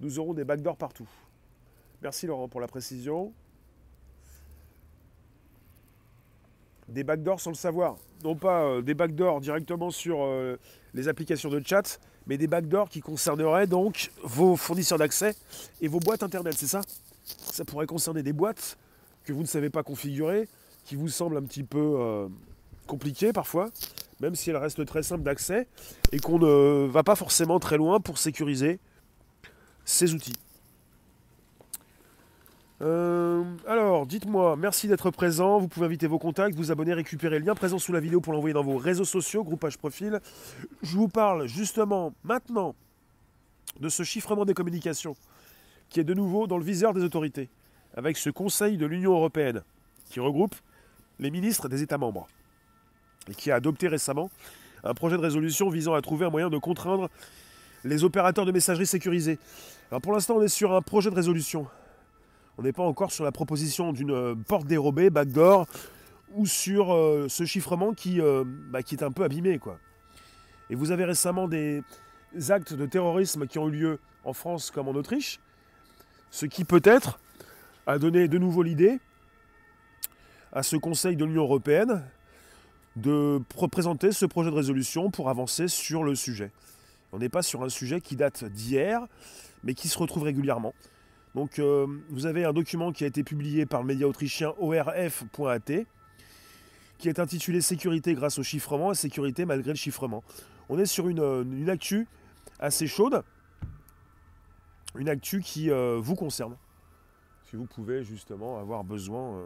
Nous 0.00 0.18
aurons 0.18 0.32
des 0.32 0.44
backdoors 0.44 0.78
partout. 0.78 1.06
Merci 2.00 2.26
Laurent 2.26 2.48
pour 2.48 2.62
la 2.62 2.68
précision. 2.68 3.34
des 6.88 7.04
backdoors 7.04 7.38
sans 7.38 7.50
le 7.50 7.56
savoir. 7.56 7.96
Non 8.24 8.34
pas 8.34 8.62
euh, 8.62 8.80
des 8.80 8.94
backdoors 8.94 9.42
directement 9.42 9.90
sur 9.90 10.22
euh, 10.22 10.56
les 10.94 11.06
applications 11.06 11.50
de 11.50 11.60
chat, 11.62 12.00
mais 12.26 12.38
des 12.38 12.46
backdoors 12.46 12.88
qui 12.88 13.00
concerneraient 13.00 13.66
donc 13.66 14.10
vos 14.22 14.56
fournisseurs 14.56 14.98
d'accès 14.98 15.34
et 15.82 15.88
vos 15.88 16.00
boîtes 16.00 16.22
internet, 16.22 16.54
c'est 16.56 16.66
ça? 16.66 16.80
Ça 17.24 17.64
pourrait 17.64 17.86
concerner 17.86 18.22
des 18.22 18.32
boîtes 18.32 18.78
que 19.24 19.32
vous 19.32 19.42
ne 19.42 19.46
savez 19.46 19.70
pas 19.70 19.82
configurer, 19.82 20.48
qui 20.84 20.96
vous 20.96 21.08
semblent 21.08 21.36
un 21.36 21.42
petit 21.42 21.62
peu 21.62 21.96
euh, 21.98 22.28
compliquées 22.86 23.32
parfois, 23.32 23.70
même 24.20 24.34
si 24.34 24.50
elles 24.50 24.56
restent 24.56 24.84
très 24.84 25.02
simples 25.02 25.22
d'accès, 25.22 25.68
et 26.10 26.18
qu'on 26.18 26.38
ne 26.38 26.86
va 26.86 27.02
pas 27.02 27.16
forcément 27.16 27.58
très 27.58 27.76
loin 27.76 28.00
pour 28.00 28.18
sécuriser 28.18 28.80
ces 29.84 30.14
outils. 30.14 30.36
Euh, 32.82 33.44
alors, 33.68 34.06
dites-moi, 34.06 34.56
merci 34.56 34.88
d'être 34.88 35.10
présent. 35.12 35.58
Vous 35.58 35.68
pouvez 35.68 35.86
inviter 35.86 36.08
vos 36.08 36.18
contacts, 36.18 36.56
vous 36.56 36.72
abonner, 36.72 36.94
récupérer 36.94 37.38
le 37.38 37.46
lien 37.46 37.54
présent 37.54 37.78
sous 37.78 37.92
la 37.92 38.00
vidéo 38.00 38.20
pour 38.20 38.32
l'envoyer 38.32 38.54
dans 38.54 38.64
vos 38.64 38.76
réseaux 38.76 39.04
sociaux, 39.04 39.44
groupage 39.44 39.78
profil. 39.78 40.20
Je 40.82 40.96
vous 40.96 41.08
parle 41.08 41.46
justement 41.46 42.12
maintenant 42.24 42.74
de 43.78 43.88
ce 43.88 44.02
chiffrement 44.02 44.44
des 44.44 44.54
communications 44.54 45.14
qui 45.92 46.00
est 46.00 46.04
de 46.04 46.14
nouveau 46.14 46.46
dans 46.46 46.58
le 46.58 46.64
viseur 46.64 46.94
des 46.94 47.02
autorités, 47.02 47.48
avec 47.94 48.16
ce 48.16 48.30
Conseil 48.30 48.76
de 48.76 48.86
l'Union 48.86 49.12
européenne 49.12 49.62
qui 50.10 50.20
regroupe 50.20 50.54
les 51.18 51.30
ministres 51.30 51.68
des 51.68 51.82
États 51.82 51.98
membres 51.98 52.26
et 53.28 53.34
qui 53.34 53.50
a 53.50 53.56
adopté 53.56 53.88
récemment 53.88 54.30
un 54.84 54.94
projet 54.94 55.16
de 55.16 55.22
résolution 55.22 55.68
visant 55.68 55.94
à 55.94 56.02
trouver 56.02 56.26
un 56.26 56.30
moyen 56.30 56.50
de 56.50 56.58
contraindre 56.58 57.08
les 57.84 58.04
opérateurs 58.04 58.46
de 58.46 58.52
messagerie 58.52 58.86
sécurisés. 58.86 59.38
Alors 59.90 60.00
pour 60.00 60.12
l'instant, 60.12 60.36
on 60.36 60.42
est 60.42 60.48
sur 60.48 60.72
un 60.72 60.82
projet 60.82 61.10
de 61.10 61.14
résolution 61.14 61.66
on 62.58 62.62
n'est 62.62 62.72
pas 62.72 62.82
encore 62.82 63.12
sur 63.12 63.24
la 63.24 63.32
proposition 63.32 63.92
d'une 63.92 64.10
euh, 64.10 64.34
porte 64.34 64.66
dérobée, 64.66 65.10
backdoor, 65.10 65.66
ou 66.34 66.46
sur 66.46 66.92
euh, 66.92 67.26
ce 67.28 67.44
chiffrement 67.44 67.92
qui, 67.92 68.20
euh, 68.20 68.44
bah, 68.46 68.82
qui 68.82 68.94
est 68.94 69.02
un 69.02 69.10
peu 69.10 69.24
abîmé. 69.24 69.58
Quoi. 69.58 69.78
Et 70.70 70.74
vous 70.74 70.90
avez 70.90 71.04
récemment 71.04 71.48
des 71.48 71.82
actes 72.48 72.74
de 72.74 72.86
terrorisme 72.86 73.46
qui 73.46 73.58
ont 73.58 73.68
eu 73.68 73.72
lieu 73.72 73.98
en 74.24 74.32
France 74.32 74.70
comme 74.70 74.88
en 74.88 74.92
Autriche, 74.92 75.40
ce 76.32 76.46
qui 76.46 76.64
peut-être 76.64 77.20
a 77.86 77.98
donné 77.98 78.26
de 78.26 78.38
nouveau 78.38 78.64
l'idée 78.64 78.98
à 80.50 80.64
ce 80.64 80.76
Conseil 80.76 81.14
de 81.14 81.24
l'Union 81.24 81.42
européenne 81.42 82.02
de 82.96 83.40
présenter 83.70 84.12
ce 84.12 84.26
projet 84.26 84.50
de 84.50 84.56
résolution 84.56 85.10
pour 85.10 85.28
avancer 85.28 85.68
sur 85.68 86.02
le 86.02 86.14
sujet. 86.14 86.50
On 87.12 87.18
n'est 87.18 87.28
pas 87.28 87.42
sur 87.42 87.62
un 87.62 87.68
sujet 87.68 88.00
qui 88.00 88.16
date 88.16 88.44
d'hier, 88.44 89.06
mais 89.62 89.74
qui 89.74 89.88
se 89.88 89.98
retrouve 89.98 90.24
régulièrement. 90.24 90.74
Donc 91.34 91.58
euh, 91.58 91.86
vous 92.08 92.24
avez 92.24 92.44
un 92.44 92.52
document 92.52 92.92
qui 92.92 93.04
a 93.04 93.06
été 93.06 93.22
publié 93.22 93.66
par 93.66 93.82
le 93.82 93.86
média 93.86 94.08
autrichien 94.08 94.54
ORF.at 94.58 95.84
qui 96.98 97.08
est 97.08 97.18
intitulé 97.18 97.60
Sécurité 97.60 98.14
grâce 98.14 98.38
au 98.38 98.42
chiffrement 98.42 98.92
et 98.92 98.94
sécurité 98.94 99.44
malgré 99.44 99.70
le 99.70 99.76
chiffrement. 99.76 100.24
On 100.70 100.78
est 100.78 100.86
sur 100.86 101.08
une, 101.08 101.20
euh, 101.20 101.68
actu 101.68 102.06
assez 102.58 102.86
chaude, 102.86 103.22
une 104.96 105.08
actu 105.08 105.40
qui 105.40 105.70
euh, 105.70 105.98
vous 106.00 106.14
concerne. 106.14 106.56
Si 107.50 107.56
vous 107.56 107.66
pouvez 107.66 108.02
justement 108.02 108.58
avoir 108.58 108.82
besoin 108.82 109.42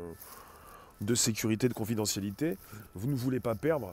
de 1.01 1.15
sécurité, 1.17 1.69
de 1.69 1.75
confidentialité, 1.75 2.57
vous 2.95 3.09
ne 3.09 3.17
voulez 3.17 3.41
pas 3.41 3.57
perdre 3.57 3.93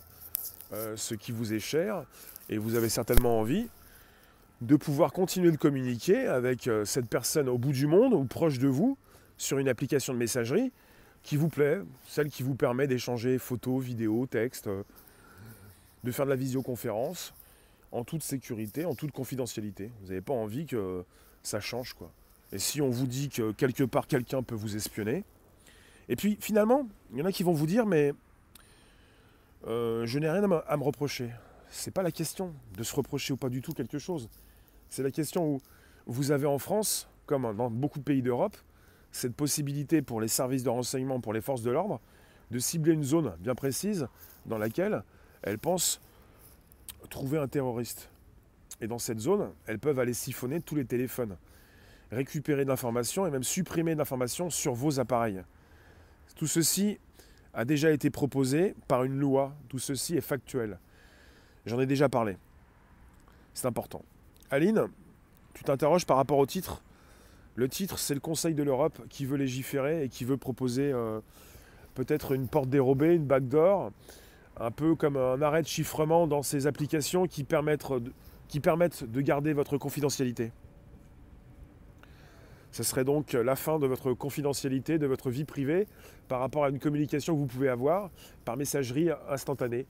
ce 0.95 1.15
qui 1.15 1.31
vous 1.31 1.51
est 1.51 1.59
cher 1.59 2.05
et 2.47 2.59
vous 2.59 2.75
avez 2.75 2.89
certainement 2.89 3.39
envie 3.39 3.67
de 4.63 4.75
pouvoir 4.77 5.11
continuer 5.11 5.51
de 5.51 5.57
communiquer 5.57 6.25
avec 6.27 6.67
euh, 6.67 6.85
cette 6.85 7.07
personne 7.07 7.49
au 7.49 7.57
bout 7.57 7.73
du 7.73 7.85
monde 7.85 8.13
ou 8.13 8.23
proche 8.23 8.59
de 8.59 8.67
vous 8.67 8.97
sur 9.37 9.57
une 9.57 9.67
application 9.67 10.13
de 10.13 10.17
messagerie 10.17 10.71
qui 11.21 11.35
vous 11.35 11.49
plaît, 11.49 11.81
celle 12.07 12.29
qui 12.29 12.43
vous 12.43 12.55
permet 12.55 12.87
d'échanger 12.87 13.37
photos, 13.39 13.83
vidéos, 13.83 14.25
textes, 14.25 14.67
euh, 14.67 14.83
de 16.03 16.11
faire 16.11 16.25
de 16.25 16.29
la 16.29 16.37
visioconférence 16.37 17.33
en 17.91 18.03
toute 18.03 18.23
sécurité, 18.23 18.85
en 18.85 18.95
toute 18.95 19.11
confidentialité. 19.11 19.91
Vous 20.01 20.07
n'avez 20.07 20.21
pas 20.21 20.33
envie 20.33 20.65
que 20.65 21.03
ça 21.43 21.59
change 21.59 21.93
quoi. 21.93 22.11
Et 22.51 22.59
si 22.59 22.81
on 22.81 22.89
vous 22.89 23.07
dit 23.07 23.29
que 23.29 23.51
quelque 23.51 23.83
part 23.83 24.07
quelqu'un 24.07 24.43
peut 24.43 24.55
vous 24.55 24.75
espionner, 24.75 25.23
et 26.09 26.15
puis 26.15 26.37
finalement, 26.39 26.87
il 27.11 27.19
y 27.19 27.21
en 27.21 27.25
a 27.25 27.31
qui 27.31 27.43
vont 27.43 27.53
vous 27.53 27.67
dire 27.67 27.85
mais 27.85 28.13
euh, 29.67 30.05
je 30.05 30.19
n'ai 30.19 30.29
rien 30.29 30.43
à 30.43 30.77
me 30.77 30.83
reprocher. 30.83 31.29
C'est 31.69 31.91
pas 31.91 32.03
la 32.03 32.11
question 32.11 32.53
de 32.77 32.83
se 32.83 32.95
reprocher 32.95 33.33
ou 33.33 33.37
pas 33.37 33.49
du 33.49 33.61
tout 33.61 33.73
quelque 33.73 33.97
chose. 33.97 34.29
C'est 34.89 35.03
la 35.03 35.11
question 35.11 35.55
où 35.55 35.61
vous 36.05 36.31
avez 36.31 36.45
en 36.45 36.59
France, 36.59 37.07
comme 37.25 37.55
dans 37.55 37.71
beaucoup 37.71 37.99
de 37.99 38.03
pays 38.03 38.21
d'Europe, 38.21 38.55
cette 39.11 39.35
possibilité 39.35 40.01
pour 40.01 40.21
les 40.21 40.27
services 40.27 40.63
de 40.63 40.69
renseignement, 40.69 41.19
pour 41.19 41.33
les 41.33 41.41
forces 41.41 41.61
de 41.61 41.71
l'ordre, 41.71 42.01
de 42.51 42.59
cibler 42.59 42.93
une 42.93 43.03
zone 43.03 43.35
bien 43.39 43.55
précise 43.55 44.07
dans 44.45 44.57
laquelle 44.57 45.03
elles 45.41 45.59
pensent 45.59 46.01
trouver 47.09 47.37
un 47.37 47.47
terroriste. 47.47 48.09
Et 48.81 48.87
dans 48.87 48.99
cette 48.99 49.19
zone, 49.19 49.51
elles 49.65 49.79
peuvent 49.79 49.99
aller 49.99 50.13
siphonner 50.13 50.61
tous 50.61 50.75
les 50.75 50.85
téléphones, 50.85 51.37
récupérer 52.11 52.63
de 52.63 52.69
l'information 52.69 53.25
et 53.25 53.31
même 53.31 53.43
supprimer 53.43 53.93
de 53.93 53.99
l'information 53.99 54.49
sur 54.49 54.73
vos 54.73 54.99
appareils. 54.99 55.41
Tout 56.35 56.47
ceci 56.47 56.99
a 57.53 57.65
déjà 57.65 57.91
été 57.91 58.09
proposé 58.09 58.75
par 58.87 59.03
une 59.03 59.17
loi, 59.17 59.55
tout 59.69 59.79
ceci 59.79 60.15
est 60.15 60.21
factuel. 60.21 60.79
J'en 61.65 61.79
ai 61.79 61.85
déjà 61.85 62.09
parlé. 62.09 62.37
C'est 63.53 63.67
important. 63.67 64.03
Aline, 64.49 64.87
tu 65.53 65.63
t'interroges 65.63 66.05
par 66.05 66.17
rapport 66.17 66.39
au 66.39 66.45
titre. 66.45 66.83
Le 67.55 67.69
titre, 67.69 67.99
c'est 67.99 68.15
le 68.15 68.19
Conseil 68.19 68.55
de 68.55 68.63
l'Europe 68.63 68.99
qui 69.09 69.25
veut 69.25 69.37
légiférer 69.37 70.03
et 70.03 70.09
qui 70.09 70.25
veut 70.25 70.37
proposer 70.37 70.91
euh, 70.91 71.19
peut-être 71.93 72.31
une 72.31 72.47
porte 72.47 72.69
dérobée, 72.69 73.13
une 73.13 73.25
backdoor, 73.25 73.91
un 74.59 74.71
peu 74.71 74.95
comme 74.95 75.17
un 75.17 75.41
arrêt 75.41 75.61
de 75.61 75.67
chiffrement 75.67 76.25
dans 76.25 76.41
ces 76.41 76.65
applications 76.65 77.27
qui 77.27 77.43
permettent 77.43 77.91
de, 77.91 78.11
qui 78.47 78.59
permettent 78.59 79.03
de 79.03 79.21
garder 79.21 79.53
votre 79.53 79.77
confidentialité. 79.77 80.51
Ce 82.71 82.81
serait 82.81 83.03
donc 83.03 83.33
la 83.33 83.55
fin 83.55 83.77
de 83.77 83.85
votre 83.85 84.13
confidentialité, 84.13 84.97
de 84.97 85.05
votre 85.05 85.29
vie 85.29 85.45
privée 85.45 85.85
par 86.27 86.39
rapport 86.39 86.65
à 86.65 86.69
une 86.69 86.79
communication 86.79 87.35
que 87.35 87.39
vous 87.39 87.45
pouvez 87.45 87.69
avoir 87.69 88.09
par 88.45 88.57
messagerie 88.57 89.09
instantanée 89.29 89.85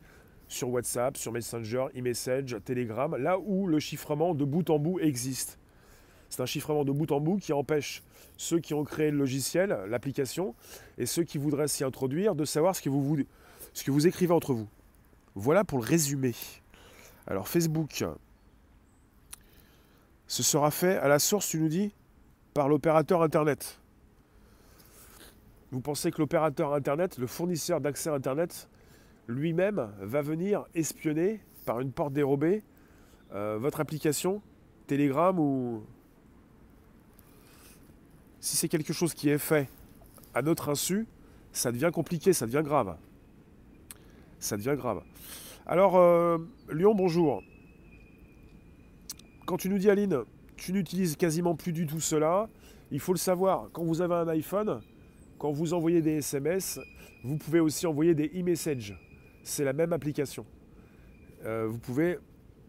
sur 0.50 0.70
WhatsApp, 0.70 1.16
sur 1.16 1.32
Messenger, 1.32 1.86
e-message, 1.98 2.58
Telegram, 2.66 3.16
là 3.16 3.40
où 3.40 3.68
le 3.68 3.80
chiffrement 3.80 4.36
de 4.36 4.44
bout 4.44 4.70
en 4.70 4.80
bout 4.80 5.00
existe. 5.00 5.58
C'est 6.30 6.42
un 6.42 6.46
chiffrement 6.46 6.84
de 6.84 6.92
bout 6.92 7.12
en 7.12 7.20
bout 7.20 7.38
qui 7.38 7.54
empêche 7.54 8.04
ceux 8.38 8.60
qui 8.60 8.74
ont 8.74 8.84
créé 8.84 9.12
le 9.12 9.18
logiciel, 9.18 9.78
l'application, 9.88 10.56
et 10.98 11.06
ceux 11.06 11.24
qui 11.24 11.38
voudraient 11.38 11.68
s'y 11.68 11.84
introduire 11.84 12.36
de 12.36 12.44
savoir 12.44 12.76
ce 12.76 12.82
que, 12.82 12.90
vous, 12.90 13.18
ce 13.74 13.84
que 13.84 13.92
vous 13.92 14.08
écrivez 14.08 14.34
entre 14.34 14.54
vous. 14.54 14.68
Voilà 15.36 15.64
pour 15.64 15.80
le 15.80 15.86
résumé. 15.86 16.34
Alors 17.28 17.48
Facebook, 17.48 18.04
ce 20.34 20.42
sera 20.42 20.72
fait 20.72 20.98
à 20.98 21.08
la 21.08 21.20
source, 21.20 21.48
tu 21.48 21.60
nous 21.60 21.68
dis, 21.68 21.94
par 22.56 22.68
l'opérateur 22.68 23.22
Internet. 23.22 23.80
Vous 25.72 25.80
pensez 25.80 26.10
que 26.10 26.18
l'opérateur 26.18 26.74
Internet, 26.74 27.20
le 27.20 27.28
fournisseur 27.28 27.80
d'accès 27.80 28.10
Internet, 28.10 28.68
lui-même 29.28 29.92
va 30.00 30.24
venir 30.24 30.66
espionner 30.74 31.40
par 31.68 31.82
une 31.82 31.92
porte 31.92 32.14
dérobée 32.14 32.64
euh, 33.36 33.60
votre 33.60 33.80
application, 33.80 34.42
Telegram 34.88 35.38
ou... 35.38 35.84
Si 38.40 38.58
c'est 38.58 38.70
quelque 38.70 38.92
chose 38.92 39.14
qui 39.14 39.30
est 39.30 39.38
fait 39.38 39.70
à 40.34 40.42
notre 40.42 40.70
insu, 40.70 41.06
ça 41.52 41.72
devient 41.72 41.92
compliqué, 41.94 42.34
ça 42.34 42.48
devient 42.48 42.64
grave. 42.64 42.98
Ça 44.40 44.58
devient 44.58 44.74
grave. 44.76 45.04
Alors, 45.68 45.96
euh, 45.96 46.40
Lyon, 46.72 46.96
bonjour. 46.96 47.44
Quand 49.46 49.58
tu 49.58 49.70
nous 49.70 49.78
dis, 49.78 49.90
Aline, 49.90 50.24
tu 50.56 50.74
n'utilises 50.74 51.16
quasiment 51.16 51.56
plus 51.56 51.74
du 51.74 51.86
tout 51.86 52.00
cela, 52.00 52.50
il 52.92 53.00
faut 53.00 53.14
le 53.14 53.18
savoir, 53.18 53.70
quand 53.74 53.84
vous 53.84 54.02
avez 54.02 54.16
un 54.16 54.28
iPhone, 54.28 54.82
quand 55.38 55.52
vous 55.52 55.74
envoyez 55.74 56.02
des 56.02 56.18
SMS, 56.18 56.80
vous 57.24 57.38
pouvez 57.38 57.60
aussi 57.60 57.86
envoyer 57.88 58.14
des 58.14 58.28
e-messages 58.28 58.96
c'est 59.44 59.66
la 59.66 59.74
même 59.74 59.94
application. 59.94 60.46
Euh, 61.46 61.68
vous 61.70 61.78
pouvez, 61.78 62.18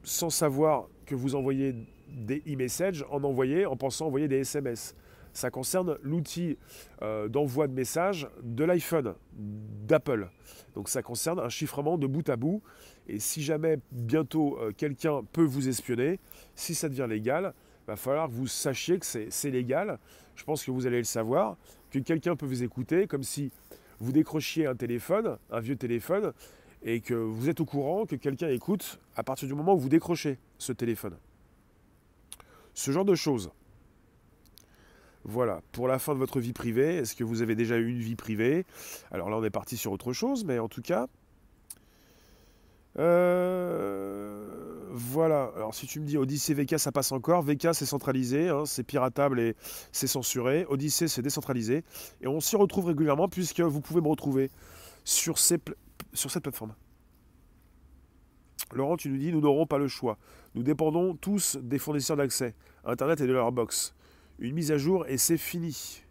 sans 0.03 0.31
savoir 0.31 0.89
que 1.07 1.15
vous 1.15 1.37
envoyez 1.37 1.75
des 2.09 2.43
e-messages, 2.47 3.05
en 3.11 3.23
envoyer 3.25 3.65
en 3.65 3.77
pensant 3.77 4.07
envoyer 4.07 4.29
des 4.29 4.41
SMS. 4.41 4.95
Ça 5.33 5.51
concerne 5.51 5.99
l'outil 6.03 6.59
euh, 7.03 7.29
d'envoi 7.29 7.67
de 7.67 7.73
messages 7.73 8.29
de 8.43 8.65
l'iPhone, 8.65 9.15
d'Apple. 9.33 10.29
Donc 10.75 10.89
ça 10.89 11.03
concerne 11.03 11.41
un 11.41 11.49
chiffrement 11.49 11.99
de 11.99 12.07
bout 12.07 12.29
à 12.29 12.37
bout. 12.37 12.63
Et 13.07 13.19
si 13.19 13.43
jamais 13.43 13.79
bientôt 13.93 14.59
euh, 14.59 14.73
quelqu'un 14.73 15.23
peut 15.33 15.45
vous 15.45 15.69
espionner, 15.69 16.19
si 16.55 16.75
ça 16.75 16.88
devient 16.88 17.07
légal, 17.09 17.55
il 17.83 17.87
va 17.88 17.97
falloir 17.97 18.29
que 18.29 18.33
vous 18.33 18.47
sachiez 18.47 18.99
que 18.99 19.05
c'est 19.05 19.51
légal. 19.51 19.99
Je 20.37 20.45
pense 20.45 20.64
que 20.64 20.71
vous 20.71 20.87
allez 20.87 20.99
le 20.99 21.05
savoir, 21.05 21.57
que 21.90 21.99
quelqu'un 21.99 22.35
peut 22.35 22.47
vous 22.47 22.62
écouter, 22.62 23.07
comme 23.07 23.23
si 23.23 23.53
vous 24.01 24.11
décrochiez 24.11 24.67
un 24.67 24.75
téléphone, 24.75 25.38
un 25.51 25.61
vieux 25.61 25.77
téléphone, 25.77 26.33
et 26.83 27.01
que 27.01 27.14
vous 27.14 27.49
êtes 27.49 27.61
au 27.61 27.64
courant 27.64 28.07
que 28.07 28.17
quelqu'un 28.17 28.49
écoute 28.49 28.99
à 29.17 29.23
partir 29.23 29.49
du 29.49 29.55
moment 29.55 29.75
où 29.75 29.79
vous 29.79 29.88
décrochez 29.88 30.38
ce 30.59 30.73
téléphone. 30.73 31.17
Ce 32.75 32.90
genre 32.90 33.05
de 33.05 33.14
choses. 33.14 33.51
Voilà, 35.25 35.62
pour 35.73 35.88
la 35.88 35.99
fin 35.99 36.12
de 36.12 36.19
votre 36.19 36.38
vie 36.40 36.53
privée, 36.53 36.97
est-ce 36.97 37.14
que 37.14 37.25
vous 37.25 37.40
avez 37.40 37.55
déjà 37.55 37.79
eu 37.79 37.88
une 37.88 38.01
vie 38.01 38.17
privée? 38.17 38.67
Alors 39.11 39.31
là, 39.31 39.38
on 39.38 39.45
est 39.45 39.51
parti 39.51 39.79
sur 39.79 39.93
autre 39.93 40.12
chose, 40.12 40.45
mais 40.45 40.59
en 40.59 40.69
tout 40.69 40.83
cas, 40.83 41.07
euh, 42.99 44.89
voilà. 44.93 45.51
Alors 45.57 45.75
si 45.75 45.87
tu 45.87 46.01
me 46.01 46.07
dis 46.07 46.17
Odyssey 46.17 46.55
VK, 46.55 46.79
ça 46.79 46.93
passe 46.93 47.13
encore. 47.13 47.43
VK, 47.43 47.69
c'est 47.73 47.87
centralisé, 47.87 48.49
hein, 48.49 48.65
c'est 48.67 48.85
piratable 48.85 49.41
et 49.41 49.57
c'est 49.93 50.07
censuré. 50.07 50.67
Odyssey, 50.69 51.09
c'est 51.09 51.23
décentralisé. 51.23 51.85
Et 52.21 52.27
on 52.27 52.41
s'y 52.41 52.57
retrouve 52.57 52.87
régulièrement 52.87 53.29
puisque 53.29 53.61
vous 53.61 53.81
pouvez 53.81 54.01
me 54.01 54.09
retrouver 54.09 54.51
sur 55.05 55.39
cette 55.39 55.65
plateforme. 56.15 56.75
Laurent, 58.73 58.97
tu 58.97 59.09
nous 59.09 59.19
dis, 59.19 59.33
nous 59.33 59.41
n'aurons 59.41 59.67
pas 59.67 59.79
le 59.79 59.89
choix. 59.89 60.19
Nous 60.55 60.63
dépendons 60.63 61.15
tous 61.15 61.57
des 61.57 61.79
fournisseurs 61.79 62.17
d'accès, 62.17 62.55
Internet 62.85 63.21
et 63.21 63.27
de 63.27 63.33
leur 63.33 63.53
box. 63.53 63.95
Une 64.39 64.55
mise 64.55 64.73
à 64.73 64.79
jour 64.79 65.07
et 65.07 65.17
c'est 65.17 65.37
fini. 65.37 66.03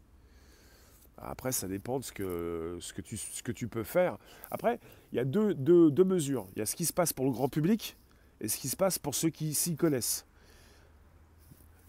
Après, 1.17 1.52
ça 1.52 1.67
dépend 1.67 2.00
de 2.00 2.04
ce 2.04 2.12
que, 2.12 2.78
ce 2.80 2.93
que, 2.93 3.02
tu, 3.02 3.17
ce 3.17 3.43
que 3.43 3.52
tu 3.52 3.67
peux 3.67 3.84
faire. 3.84 4.17
Après, 4.52 4.80
il 5.13 5.17
y 5.17 5.19
a 5.19 5.26
deux, 5.26 5.54
deux, 5.54 6.04
mesures. 6.04 6.47
Il 6.56 6.60
y 6.60 6.62
a 6.63 6.65
ce 6.65 6.76
qui 6.76 6.86
se 6.86 6.91
passe 6.91 7.13
pour 7.13 7.26
le 7.26 7.32
grand 7.32 7.47
public 7.47 7.95
et 8.41 8.47
ce 8.47 8.58
qui 8.58 8.67
se 8.67 8.76
passe 8.76 8.97
pour 8.97 9.13
ceux 9.13 9.30
qui 9.30 9.54
s'y 9.54 9.76
connaissent. 9.76 10.26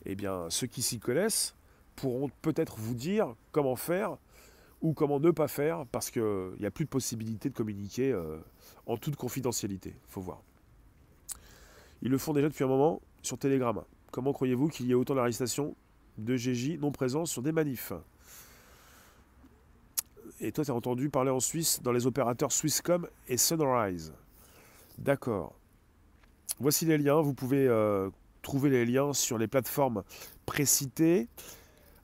Eh 0.05 0.15
bien, 0.15 0.51
ceux 0.51 0.67
qui 0.67 0.83
s'y 0.83 0.99
connaissent 0.99 1.55
pourront 1.97 2.31
peut-être 2.43 2.77
vous 2.77 2.95
dire 2.95 3.35
comment 3.51 3.77
faire 3.77 4.19
ou 4.83 4.93
comment 4.93 5.21
ne 5.21 5.31
pas 5.31 5.49
faire 5.49 5.87
parce 5.87 6.11
qu'il 6.11 6.53
n'y 6.61 6.67
a 6.67 6.71
plus 6.71 6.85
de 6.85 6.91
possibilité 6.91 7.49
de 7.49 7.55
communiquer 7.55 8.13
euh, 8.13 8.37
en 8.85 8.99
toute 8.99 9.17
confidentialité. 9.17 9.95
Faut 10.09 10.21
voir. 10.21 10.43
Ils 12.03 12.11
le 12.11 12.19
font 12.19 12.35
déjà 12.35 12.51
depuis 12.51 12.65
un 12.65 12.69
moment 12.69 13.01
sur 13.23 13.39
Telegram. 13.39 13.83
Comment 14.11 14.35
croyez-vous 14.35 14.69
qu'il 14.69 14.85
y 14.85 14.91
ait 14.91 14.95
autant 14.95 15.15
d'arrestations 15.15 15.75
de 16.19 16.37
GJ 16.37 16.79
non 16.79 16.93
présents 16.93 17.25
sur 17.25 17.41
des 17.41 17.53
manifs? 17.53 17.95
Et 20.45 20.53
toi, 20.53 20.63
tu 20.63 20.71
as 20.71 20.75
entendu 20.75 21.09
parler 21.09 21.31
en 21.31 21.41
Suisse 21.41 21.81
dans 21.83 21.91
les 21.91 22.07
opérateurs 22.07 22.53
Swisscom 22.53 23.09
et 23.29 23.39
Sunrise. 23.39 24.13
D'accord. 24.99 25.55
Voici 26.61 26.85
les 26.85 26.99
liens. 26.99 27.23
Vous 27.23 27.33
pouvez 27.33 27.67
euh, 27.67 28.11
trouver 28.43 28.69
les 28.69 28.85
liens 28.85 29.15
sur 29.15 29.39
les 29.39 29.49
plateformes 29.49 30.03
précitées. 30.45 31.29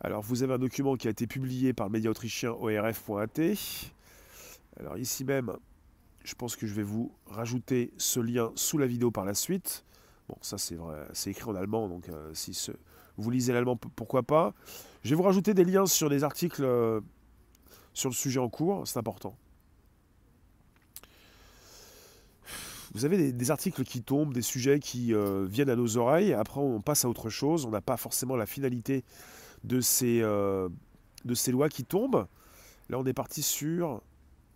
Alors 0.00 0.22
vous 0.22 0.42
avez 0.42 0.54
un 0.54 0.58
document 0.58 0.96
qui 0.96 1.06
a 1.06 1.10
été 1.10 1.26
publié 1.26 1.74
par 1.74 1.88
le 1.88 1.92
média 1.92 2.10
autrichien 2.10 2.52
orf.at. 2.52 3.42
Alors 4.78 4.96
ici 4.96 5.22
même, 5.26 5.52
je 6.24 6.34
pense 6.34 6.56
que 6.56 6.66
je 6.66 6.72
vais 6.72 6.82
vous 6.82 7.12
rajouter 7.26 7.92
ce 7.98 8.20
lien 8.20 8.52
sous 8.54 8.78
la 8.78 8.86
vidéo 8.86 9.10
par 9.10 9.26
la 9.26 9.34
suite. 9.34 9.84
Bon, 10.30 10.36
ça 10.40 10.56
c'est 10.56 10.76
vrai, 10.76 11.06
c'est 11.12 11.28
écrit 11.28 11.50
en 11.50 11.56
allemand, 11.56 11.88
donc 11.88 12.08
euh, 12.08 12.30
si 12.32 12.70
vous 13.18 13.30
lisez 13.30 13.52
l'allemand, 13.52 13.76
pourquoi 13.76 14.22
pas. 14.22 14.54
Je 15.04 15.10
vais 15.10 15.16
vous 15.16 15.24
rajouter 15.24 15.52
des 15.52 15.64
liens 15.64 15.84
sur 15.84 16.08
des 16.08 16.24
articles 16.24 16.64
euh, 16.64 17.02
sur 18.00 18.08
le 18.08 18.14
sujet 18.14 18.40
en 18.40 18.48
cours, 18.48 18.88
c'est 18.88 18.98
important. 18.98 19.36
Vous 22.92 23.04
avez 23.04 23.30
des, 23.30 23.50
articles 23.52 23.84
qui 23.84 24.02
tombent, 24.02 24.32
des 24.32 24.42
sujets 24.42 24.80
qui 24.80 25.14
euh, 25.14 25.46
viennent 25.48 25.70
à 25.70 25.76
nos 25.76 25.96
oreilles, 25.96 26.32
après 26.32 26.60
on 26.60 26.80
passe 26.80 27.04
à 27.04 27.08
autre 27.08 27.28
chose, 27.28 27.66
on 27.66 27.70
n'a 27.70 27.82
pas 27.82 27.96
forcément 27.96 28.34
la 28.34 28.46
finalité 28.46 29.04
de 29.62 29.80
ces, 29.80 30.22
euh, 30.22 30.68
de 31.24 31.34
ces 31.34 31.52
lois 31.52 31.68
qui 31.68 31.84
tombent. 31.84 32.26
Là, 32.88 32.98
on 32.98 33.04
est 33.04 33.12
parti 33.12 33.42
sur 33.42 34.02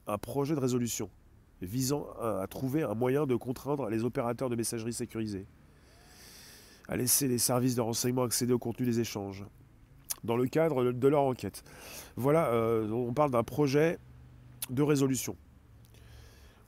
un 0.08 0.18
projet 0.18 0.54
de 0.56 0.60
résolution 0.60 1.10
visant 1.62 2.06
à, 2.20 2.46
trouver 2.48 2.82
un 2.82 2.94
moyen 2.94 3.26
de 3.26 3.36
contraindre 3.36 3.88
les 3.88 4.04
opérateurs 4.04 4.50
de 4.50 4.56
messagerie 4.56 4.92
sécurisée, 4.92 5.46
à 6.88 6.96
laisser 6.96 7.28
les 7.28 7.38
services 7.38 7.76
de 7.76 7.80
renseignement 7.80 8.24
accéder 8.24 8.52
au 8.52 8.58
contenu 8.58 8.84
des 8.84 9.00
échanges, 9.00 9.44
dans 10.24 10.36
le 10.36 10.46
cadre 10.46 10.92
de 10.92 11.08
leur 11.08 11.22
enquête. 11.22 11.62
Voilà, 12.16 12.48
euh, 12.48 12.90
on 12.90 13.12
parle 13.12 13.30
d'un 13.30 13.42
projet 13.44 13.98
de 14.70 14.82
résolution. 14.82 15.36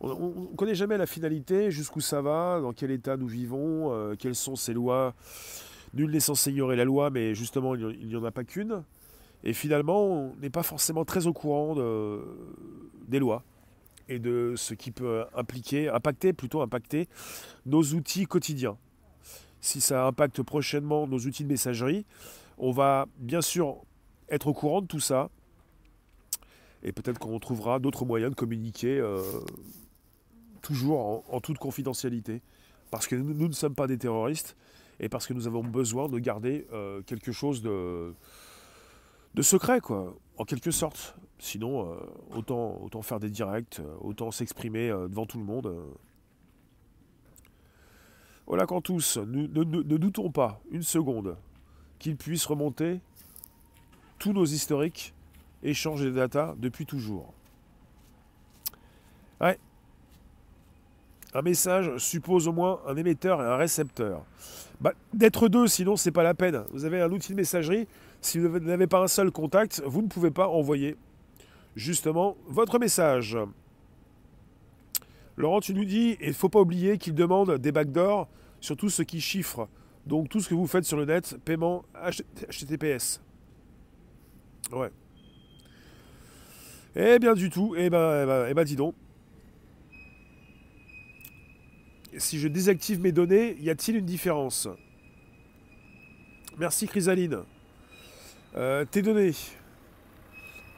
On 0.00 0.50
ne 0.50 0.56
connaît 0.56 0.74
jamais 0.74 0.98
la 0.98 1.06
finalité, 1.06 1.70
jusqu'où 1.70 2.00
ça 2.00 2.20
va, 2.20 2.60
dans 2.60 2.72
quel 2.72 2.90
état 2.90 3.16
nous 3.16 3.26
vivons, 3.26 3.92
euh, 3.92 4.14
quelles 4.14 4.34
sont 4.34 4.54
ces 4.54 4.74
lois 4.74 5.14
Nul 5.94 6.10
n'est 6.10 6.20
censé 6.20 6.50
ignorer 6.50 6.76
la 6.76 6.84
loi, 6.84 7.08
mais 7.08 7.34
justement, 7.34 7.74
il 7.74 8.06
n'y 8.06 8.16
en 8.16 8.24
a 8.24 8.30
pas 8.30 8.44
qu'une. 8.44 8.82
Et 9.44 9.54
finalement, 9.54 10.04
on 10.04 10.36
n'est 10.36 10.50
pas 10.50 10.62
forcément 10.62 11.06
très 11.06 11.26
au 11.26 11.32
courant 11.32 11.74
de, 11.74 12.20
des 13.08 13.18
lois 13.18 13.42
et 14.08 14.18
de 14.18 14.54
ce 14.56 14.74
qui 14.74 14.90
peut 14.90 15.24
impliquer, 15.34 15.88
impacter, 15.88 16.32
plutôt 16.32 16.60
impacter 16.60 17.08
nos 17.64 17.82
outils 17.82 18.26
quotidiens. 18.26 18.76
si 19.60 19.80
ça 19.80 20.06
impacte 20.06 20.42
prochainement 20.42 21.06
nos 21.06 21.18
outils 21.18 21.44
de 21.44 21.48
messagerie. 21.48 22.04
On 22.58 22.72
va 22.72 23.06
bien 23.18 23.42
sûr 23.42 23.82
être 24.28 24.46
au 24.46 24.54
courant 24.54 24.80
de 24.80 24.86
tout 24.86 25.00
ça. 25.00 25.30
Et 26.82 26.92
peut-être 26.92 27.18
qu'on 27.18 27.38
trouvera 27.38 27.78
d'autres 27.78 28.04
moyens 28.04 28.30
de 28.30 28.36
communiquer 28.36 28.98
euh, 28.98 29.22
toujours 30.62 31.24
en, 31.32 31.40
toute 31.40 31.58
confidentialité. 31.58 32.42
Parce 32.90 33.06
que 33.06 33.16
nous, 33.16 33.48
ne 33.48 33.52
sommes 33.52 33.74
pas 33.74 33.86
des 33.86 33.98
terroristes 33.98 34.56
et 35.00 35.08
parce 35.08 35.26
que 35.26 35.34
nous 35.34 35.46
avons 35.46 35.64
besoin 35.64 36.08
de 36.08 36.18
garder 36.18 36.66
euh, 36.72 37.02
quelque 37.02 37.32
chose 37.32 37.60
de, 37.60 38.14
secret, 39.40 39.80
quoi, 39.80 40.16
en 40.38 40.44
quelque 40.44 40.70
sorte. 40.70 41.16
Sinon, 41.38 41.92
euh, 41.92 41.96
autant, 42.36 43.02
faire 43.02 43.20
des 43.20 43.30
directs, 43.30 43.80
autant 44.00 44.30
s'exprimer 44.30 44.88
devant 44.88 45.26
tout 45.26 45.38
le 45.38 45.44
monde. 45.44 45.74
Voilà 48.46 48.64
qu'en 48.64 48.80
tous, 48.80 49.18
ne 49.18 49.96
doutons 49.96 50.30
pas 50.30 50.60
une 50.70 50.84
seconde 50.84 51.36
qu'il 51.98 52.16
puisse 52.16 52.46
remonter 52.46 53.00
tous 54.18 54.32
nos 54.32 54.44
historiques, 54.44 55.14
échanges 55.62 56.02
des 56.02 56.10
data 56.10 56.54
depuis 56.58 56.86
toujours. 56.86 57.32
Ouais. 59.40 59.58
Un 61.34 61.42
message 61.42 61.98
suppose 61.98 62.48
au 62.48 62.52
moins 62.52 62.80
un 62.86 62.96
émetteur 62.96 63.42
et 63.42 63.44
un 63.44 63.56
récepteur. 63.56 64.24
Bah, 64.80 64.92
D'être 65.12 65.48
deux, 65.48 65.66
sinon 65.66 65.96
c'est 65.96 66.12
pas 66.12 66.22
la 66.22 66.34
peine. 66.34 66.64
Vous 66.72 66.84
avez 66.84 67.00
un 67.00 67.10
outil 67.10 67.32
de 67.32 67.36
messagerie, 67.36 67.86
si 68.20 68.38
vous 68.38 68.58
n'avez 68.58 68.86
pas 68.86 69.02
un 69.02 69.08
seul 69.08 69.30
contact, 69.30 69.82
vous 69.84 70.02
ne 70.02 70.08
pouvez 70.08 70.30
pas 70.30 70.48
envoyer 70.48 70.96
justement 71.74 72.36
votre 72.48 72.78
message. 72.78 73.36
Laurent, 75.36 75.60
tu 75.60 75.74
nous 75.74 75.84
dis, 75.84 76.12
et 76.12 76.24
il 76.24 76.28
ne 76.28 76.32
faut 76.32 76.48
pas 76.48 76.60
oublier 76.60 76.96
qu'il 76.96 77.14
demande 77.14 77.58
des 77.58 77.72
backdoors 77.72 78.28
sur 78.60 78.76
tout 78.76 78.88
ce 78.88 79.02
qui 79.02 79.20
chiffre. 79.20 79.68
Donc 80.06 80.28
tout 80.28 80.40
ce 80.40 80.48
que 80.48 80.54
vous 80.54 80.66
faites 80.66 80.84
sur 80.84 80.96
le 80.96 81.04
net, 81.04 81.36
paiement 81.44 81.84
HTTPS. 82.48 83.20
Ouais. 84.72 84.90
Eh 86.94 87.18
bien 87.18 87.34
du 87.34 87.50
tout, 87.50 87.74
eh 87.76 87.90
ben, 87.90 88.22
eh 88.22 88.26
ben, 88.26 88.46
eh 88.48 88.54
ben 88.54 88.64
dis 88.64 88.76
donc. 88.76 88.94
Si 92.16 92.38
je 92.38 92.48
désactive 92.48 93.00
mes 93.00 93.12
données, 93.12 93.56
y 93.60 93.68
a-t-il 93.68 93.98
une 93.98 94.06
différence? 94.06 94.68
Merci 96.56 96.86
Chrysaline. 96.86 97.42
Euh, 98.56 98.86
tes 98.86 99.02
données. 99.02 99.34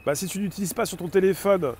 Bah, 0.05 0.15
si 0.15 0.27
tu 0.27 0.39
n'utilises 0.39 0.73
pas 0.73 0.85
sur 0.85 0.97
ton 0.97 1.07
téléphone 1.07 1.73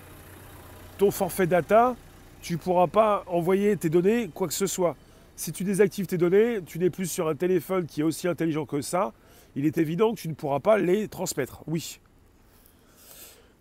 ton 0.99 1.11
forfait 1.11 1.47
data, 1.47 1.95
tu 2.41 2.53
ne 2.53 2.57
pourras 2.57 2.87
pas 2.87 3.23
envoyer 3.25 3.75
tes 3.77 3.89
données, 3.89 4.29
quoi 4.33 4.47
que 4.47 4.53
ce 4.53 4.67
soit. 4.67 4.95
Si 5.39 5.53
tu 5.53 5.63
désactives 5.63 6.05
tes 6.05 6.17
données, 6.17 6.59
tu 6.65 6.79
n'es 6.79 6.89
plus 6.89 7.09
sur 7.09 7.29
un 7.29 7.33
téléphone 7.33 7.85
qui 7.85 8.01
est 8.01 8.03
aussi 8.03 8.27
intelligent 8.27 8.65
que 8.65 8.81
ça, 8.81 9.13
il 9.55 9.65
est 9.65 9.77
évident 9.77 10.13
que 10.13 10.19
tu 10.19 10.27
ne 10.27 10.33
pourras 10.33 10.59
pas 10.59 10.77
les 10.77 11.07
transmettre. 11.07 11.63
Oui. 11.65 12.01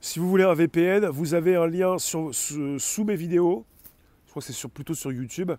Si 0.01 0.19
vous 0.19 0.29
voulez 0.29 0.43
un 0.43 0.55
VPN, 0.55 1.07
vous 1.07 1.35
avez 1.35 1.55
un 1.55 1.69
lien 1.69 1.97
sous 2.01 3.05
mes 3.07 3.15
vidéos. 3.15 3.65
Je 4.27 4.31
crois 4.31 4.43
que 4.43 4.53
c'est 4.53 4.69
plutôt 4.69 4.95
sur 4.95 5.13
YouTube, 5.13 5.53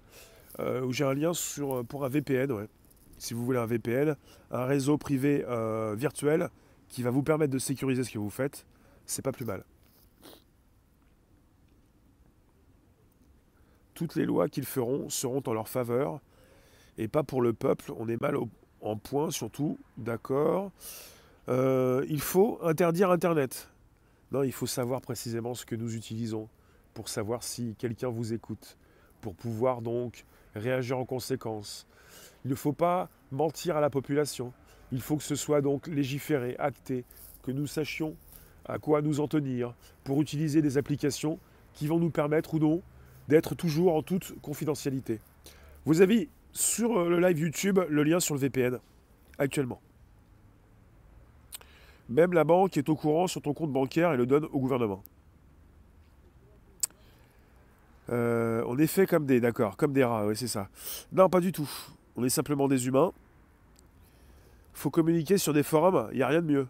euh, 0.59 0.91
j'ai 0.91 1.05
un 1.05 1.13
lien 1.13 1.31
pour 1.87 2.03
un 2.03 2.09
VPN. 2.09 2.67
Si 3.17 3.33
vous 3.33 3.45
voulez 3.45 3.59
un 3.59 3.65
VPN, 3.65 4.17
un 4.51 4.65
réseau 4.65 4.97
privé 4.97 5.45
euh, 5.47 5.95
virtuel 5.97 6.49
qui 6.89 7.01
va 7.01 7.11
vous 7.11 7.23
permettre 7.23 7.53
de 7.53 7.59
sécuriser 7.59 8.03
ce 8.03 8.11
que 8.11 8.19
vous 8.19 8.29
faites, 8.29 8.65
c'est 9.05 9.21
pas 9.21 9.31
plus 9.31 9.45
mal. 9.45 9.63
Toutes 13.99 14.15
les 14.15 14.23
lois 14.23 14.47
qu'ils 14.47 14.65
feront 14.65 15.09
seront 15.09 15.43
en 15.45 15.51
leur 15.51 15.67
faveur 15.67 16.21
et 16.97 17.09
pas 17.09 17.21
pour 17.21 17.41
le 17.41 17.51
peuple. 17.51 17.91
On 17.97 18.07
est 18.07 18.21
mal 18.21 18.37
en 18.79 18.95
point, 18.95 19.29
surtout, 19.29 19.77
d'accord. 19.97 20.71
Euh, 21.49 22.05
il 22.07 22.21
faut 22.21 22.59
interdire 22.63 23.11
Internet. 23.11 23.67
Non, 24.31 24.43
il 24.43 24.53
faut 24.53 24.67
savoir 24.67 25.01
précisément 25.01 25.53
ce 25.53 25.65
que 25.65 25.75
nous 25.75 25.97
utilisons 25.97 26.47
pour 26.93 27.09
savoir 27.09 27.43
si 27.43 27.75
quelqu'un 27.77 28.07
vous 28.07 28.31
écoute, 28.31 28.77
pour 29.19 29.35
pouvoir 29.35 29.81
donc 29.81 30.23
réagir 30.55 30.97
en 30.97 31.03
conséquence. 31.03 31.85
Il 32.45 32.51
ne 32.51 32.55
faut 32.55 32.71
pas 32.71 33.09
mentir 33.33 33.75
à 33.75 33.81
la 33.81 33.89
population. 33.89 34.53
Il 34.93 35.01
faut 35.01 35.17
que 35.17 35.23
ce 35.23 35.35
soit 35.35 35.59
donc 35.59 35.87
légiféré, 35.87 36.55
acté, 36.57 37.03
que 37.43 37.51
nous 37.51 37.67
sachions 37.67 38.15
à 38.63 38.79
quoi 38.79 39.01
nous 39.01 39.19
en 39.19 39.27
tenir 39.27 39.75
pour 40.05 40.21
utiliser 40.21 40.61
des 40.61 40.77
applications 40.77 41.37
qui 41.73 41.85
vont 41.85 41.99
nous 41.99 42.11
permettre 42.11 42.53
ou 42.53 42.59
non 42.59 42.81
d'être 43.29 43.53
toujours 43.53 43.95
en 43.95 44.01
toute 44.01 44.33
confidentialité. 44.41 45.19
Vous 45.85 46.01
avez 46.01 46.29
sur 46.51 46.97
euh, 46.97 47.09
le 47.09 47.19
live 47.19 47.39
YouTube 47.39 47.79
le 47.87 48.03
lien 48.03 48.19
sur 48.19 48.33
le 48.33 48.41
VPN 48.41 48.79
actuellement. 49.37 49.79
Même 52.09 52.33
la 52.33 52.43
banque 52.43 52.75
est 52.75 52.89
au 52.89 52.95
courant 52.95 53.27
sur 53.27 53.41
ton 53.41 53.53
compte 53.53 53.71
bancaire 53.71 54.13
et 54.13 54.17
le 54.17 54.25
donne 54.25 54.45
au 54.45 54.59
gouvernement. 54.59 55.03
Euh, 58.09 58.63
on 58.65 58.79
est 58.79 58.87
fait 58.87 59.05
comme 59.05 59.27
des, 59.27 59.39
d'accord, 59.39 59.77
comme 59.77 59.93
des 59.93 60.03
rats, 60.03 60.25
oui 60.25 60.35
c'est 60.35 60.47
ça. 60.47 60.67
Non, 61.11 61.29
pas 61.29 61.39
du 61.39 61.51
tout. 61.51 61.69
On 62.15 62.25
est 62.25 62.29
simplement 62.29 62.67
des 62.67 62.87
humains. 62.87 63.13
faut 64.73 64.89
communiquer 64.89 65.37
sur 65.37 65.53
des 65.53 65.61
forums, 65.61 66.09
il 66.11 66.17
n'y 66.17 66.23
a 66.23 66.27
rien 66.27 66.41
de 66.41 66.47
mieux. 66.47 66.67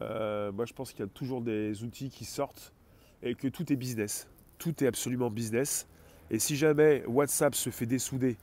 Euh, 0.00 0.50
moi 0.50 0.64
je 0.64 0.72
pense 0.72 0.92
qu'il 0.92 1.00
y 1.00 1.08
a 1.08 1.12
toujours 1.12 1.42
des 1.42 1.84
outils 1.84 2.08
qui 2.08 2.24
sortent 2.24 2.72
et 3.24 3.34
que 3.34 3.48
tout 3.48 3.72
est 3.72 3.76
business. 3.76 4.28
Tout 4.58 4.84
est 4.84 4.86
absolument 4.86 5.30
business. 5.30 5.88
Et 6.30 6.38
si 6.38 6.56
jamais 6.56 7.04
WhatsApp 7.06 7.54
se 7.54 7.70
fait 7.70 7.86
dessouder, 7.86 8.36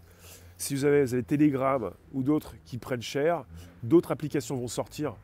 si 0.58 0.76
vous 0.76 0.86
avez, 0.86 1.24
Telegram 1.24 1.92
ou 2.12 2.24
d'autres 2.24 2.56
qui 2.66 2.78
prennent 2.78 3.02
cher, 3.02 3.46
d'autres 3.84 4.12
applications 4.12 4.58
vont 4.58 4.68
sortir 4.68 5.16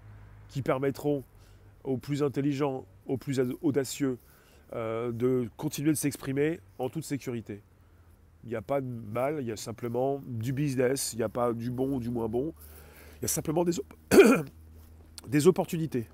qui 0.47 0.61
permettront 0.61 1.23
aux 1.83 1.97
plus 1.97 2.23
intelligents, 2.23 2.85
aux 3.05 3.17
plus 3.17 3.39
audacieux 3.61 4.17
euh, 4.73 5.11
de 5.11 5.49
continuer 5.57 5.91
de 5.91 5.97
s'exprimer 5.97 6.59
en 6.79 6.89
toute 6.89 7.03
sécurité. 7.03 7.61
Il 8.43 8.49
n'y 8.49 8.55
a 8.55 8.61
pas 8.61 8.81
de 8.81 8.87
mal, 8.87 9.37
il 9.41 9.47
y 9.47 9.51
a 9.51 9.57
simplement 9.57 10.21
du 10.25 10.53
business, 10.53 11.13
il 11.13 11.17
n'y 11.17 11.23
a 11.23 11.29
pas 11.29 11.53
du 11.53 11.69
bon 11.69 11.95
ou 11.95 11.99
du 11.99 12.09
moins 12.09 12.27
bon. 12.27 12.53
Il 13.17 13.23
y 13.23 13.25
a 13.25 13.27
simplement 13.27 13.63
des 13.63 15.47
opportunités. 15.47 16.07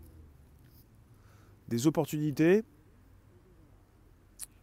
Des 1.67 1.87
opportunités 1.87 2.63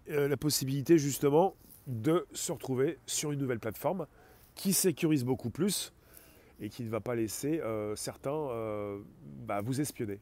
euh, 0.09 0.29
la 0.29 0.37
possibilité 0.37 0.99
justement 0.99 1.55
de 1.87 2.27
se 2.33 2.53
retrouver 2.53 2.99
sur 3.07 3.33
une 3.33 3.41
nouvelle 3.41 3.61
plateforme 3.61 4.07
qui 4.55 4.73
sécurise 4.73 5.25
beaucoup 5.25 5.51
plus 5.51 5.93
et 6.61 6.69
qui 6.69 6.83
ne 6.85 6.91
va 6.91 7.01
pas 7.01 7.15
laisser 7.15 7.61
euh, 7.61 7.95
certains 7.97 8.33
euh, 8.33 8.99
bah, 9.47 9.61
vous 9.61 9.81
espionner. 9.81 10.21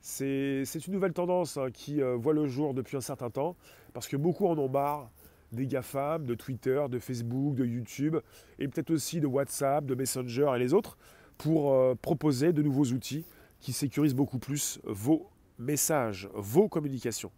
C'est 0.00 0.64
une 0.86 0.92
nouvelle 0.92 1.12
tendance 1.12 1.56
hein, 1.56 1.70
qui 1.72 2.00
voit 2.00 2.32
le 2.32 2.46
jour 2.46 2.72
depuis 2.72 2.96
un 2.96 3.00
certain 3.00 3.30
temps, 3.30 3.56
parce 3.92 4.06
que 4.06 4.16
beaucoup 4.16 4.46
en 4.46 4.56
ont 4.56 4.68
marre 4.68 5.10
des 5.50 5.66
GAFAM, 5.66 6.24
de 6.24 6.34
Twitter, 6.34 6.80
de 6.88 6.98
Facebook, 7.00 7.56
de 7.56 7.64
YouTube, 7.64 8.16
et 8.60 8.68
peut-être 8.68 8.92
aussi 8.92 9.20
de 9.20 9.26
WhatsApp, 9.26 9.84
de 9.84 9.96
Messenger 9.96 10.52
et 10.54 10.58
les 10.60 10.72
autres, 10.72 10.96
pour 11.36 11.96
proposer 11.98 12.52
de 12.52 12.62
nouveaux 12.62 12.86
outils 12.86 13.24
qui 13.60 13.72
sécurisent 13.72 14.14
beaucoup 14.14 14.38
plus 14.38 14.80
vos 14.84 15.28
messages, 15.58 16.28
vos 16.32 16.68
communications. 16.68 17.32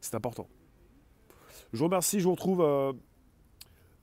C'est 0.00 0.14
important. 0.14 0.46
Je 1.72 1.78
vous 1.78 1.84
remercie, 1.84 2.20
je 2.20 2.24
vous 2.24 2.32
retrouve 2.32 2.62
euh, 2.62 2.92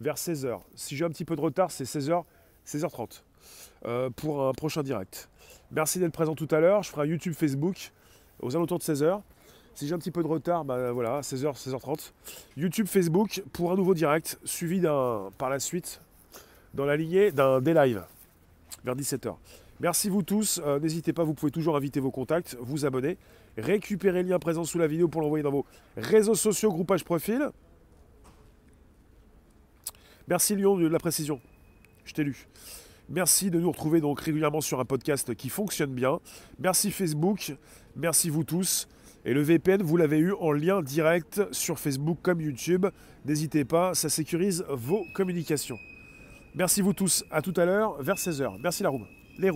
vers 0.01 0.15
16h. 0.15 0.59
Si 0.75 0.95
j'ai 0.95 1.05
un 1.05 1.09
petit 1.09 1.25
peu 1.25 1.35
de 1.35 1.41
retard, 1.41 1.71
c'est 1.71 1.83
16h, 1.83 2.23
16h30 2.67 3.21
euh, 3.85 4.09
pour 4.09 4.47
un 4.47 4.53
prochain 4.53 4.83
direct. 4.83 5.29
Merci 5.71 5.99
d'être 5.99 6.13
présent 6.13 6.35
tout 6.35 6.47
à 6.51 6.59
l'heure. 6.59 6.83
Je 6.83 6.89
ferai 6.89 7.03
un 7.03 7.09
YouTube, 7.09 7.33
Facebook 7.33 7.91
aux 8.41 8.55
alentours 8.55 8.79
de 8.79 8.83
16h. 8.83 9.21
Si 9.73 9.87
j'ai 9.87 9.93
un 9.93 9.97
petit 9.97 10.11
peu 10.11 10.23
de 10.23 10.27
retard, 10.27 10.63
bah 10.63 10.91
voilà, 10.91 11.21
16h, 11.21 11.53
16h30. 11.57 12.11
YouTube, 12.55 12.87
Facebook 12.87 13.43
pour 13.51 13.71
un 13.71 13.75
nouveau 13.75 13.93
direct, 13.93 14.39
suivi 14.45 14.79
d'un 14.79 15.29
par 15.37 15.49
la 15.49 15.59
suite 15.59 16.01
dans 16.73 16.85
la 16.85 16.95
lignée 16.95 17.31
d'un 17.31 17.61
day 17.61 17.73
live 17.73 18.05
vers 18.85 18.95
17h. 18.95 19.35
Merci 19.81 20.09
vous 20.09 20.23
tous. 20.23 20.61
Euh, 20.63 20.79
n'hésitez 20.79 21.11
pas, 21.11 21.23
vous 21.23 21.33
pouvez 21.33 21.51
toujours 21.51 21.75
inviter 21.75 21.99
vos 21.99 22.11
contacts, 22.11 22.55
vous 22.61 22.85
abonner. 22.85 23.17
Récupérez 23.57 24.23
le 24.23 24.29
lien 24.29 24.39
présent 24.39 24.63
sous 24.63 24.77
la 24.77 24.87
vidéo 24.87 25.07
pour 25.07 25.21
l'envoyer 25.21 25.43
dans 25.43 25.51
vos 25.51 25.65
réseaux 25.95 26.35
sociaux, 26.35 26.71
groupage 26.71 27.03
profil. 27.03 27.49
Merci 30.27 30.55
Lyon 30.55 30.77
de 30.77 30.87
la 30.87 30.99
précision. 30.99 31.39
Je 32.03 32.13
t'ai 32.13 32.23
lu. 32.23 32.47
Merci 33.09 33.51
de 33.51 33.59
nous 33.59 33.71
retrouver 33.71 34.01
donc 34.01 34.19
régulièrement 34.19 34.61
sur 34.61 34.79
un 34.79 34.85
podcast 34.85 35.35
qui 35.35 35.49
fonctionne 35.49 35.93
bien. 35.93 36.19
Merci 36.59 36.91
Facebook. 36.91 37.53
Merci 37.95 38.29
vous 38.29 38.43
tous. 38.43 38.87
Et 39.25 39.33
le 39.33 39.41
VPN, 39.41 39.81
vous 39.81 39.97
l'avez 39.97 40.17
eu 40.17 40.33
en 40.33 40.51
lien 40.51 40.81
direct 40.81 41.41
sur 41.51 41.79
Facebook 41.79 42.19
comme 42.21 42.41
YouTube. 42.41 42.85
N'hésitez 43.25 43.65
pas, 43.65 43.93
ça 43.93 44.09
sécurise 44.09 44.65
vos 44.69 45.03
communications. 45.13 45.77
Merci 46.55 46.81
vous 46.81 46.93
tous. 46.93 47.23
À 47.31 47.41
tout 47.41 47.53
à 47.57 47.65
l'heure 47.65 48.01
vers 48.01 48.17
16h. 48.17 48.59
Merci 48.61 48.83
la 48.83 48.89
room. 48.89 49.05
Les 49.37 49.49
rooms. 49.49 49.53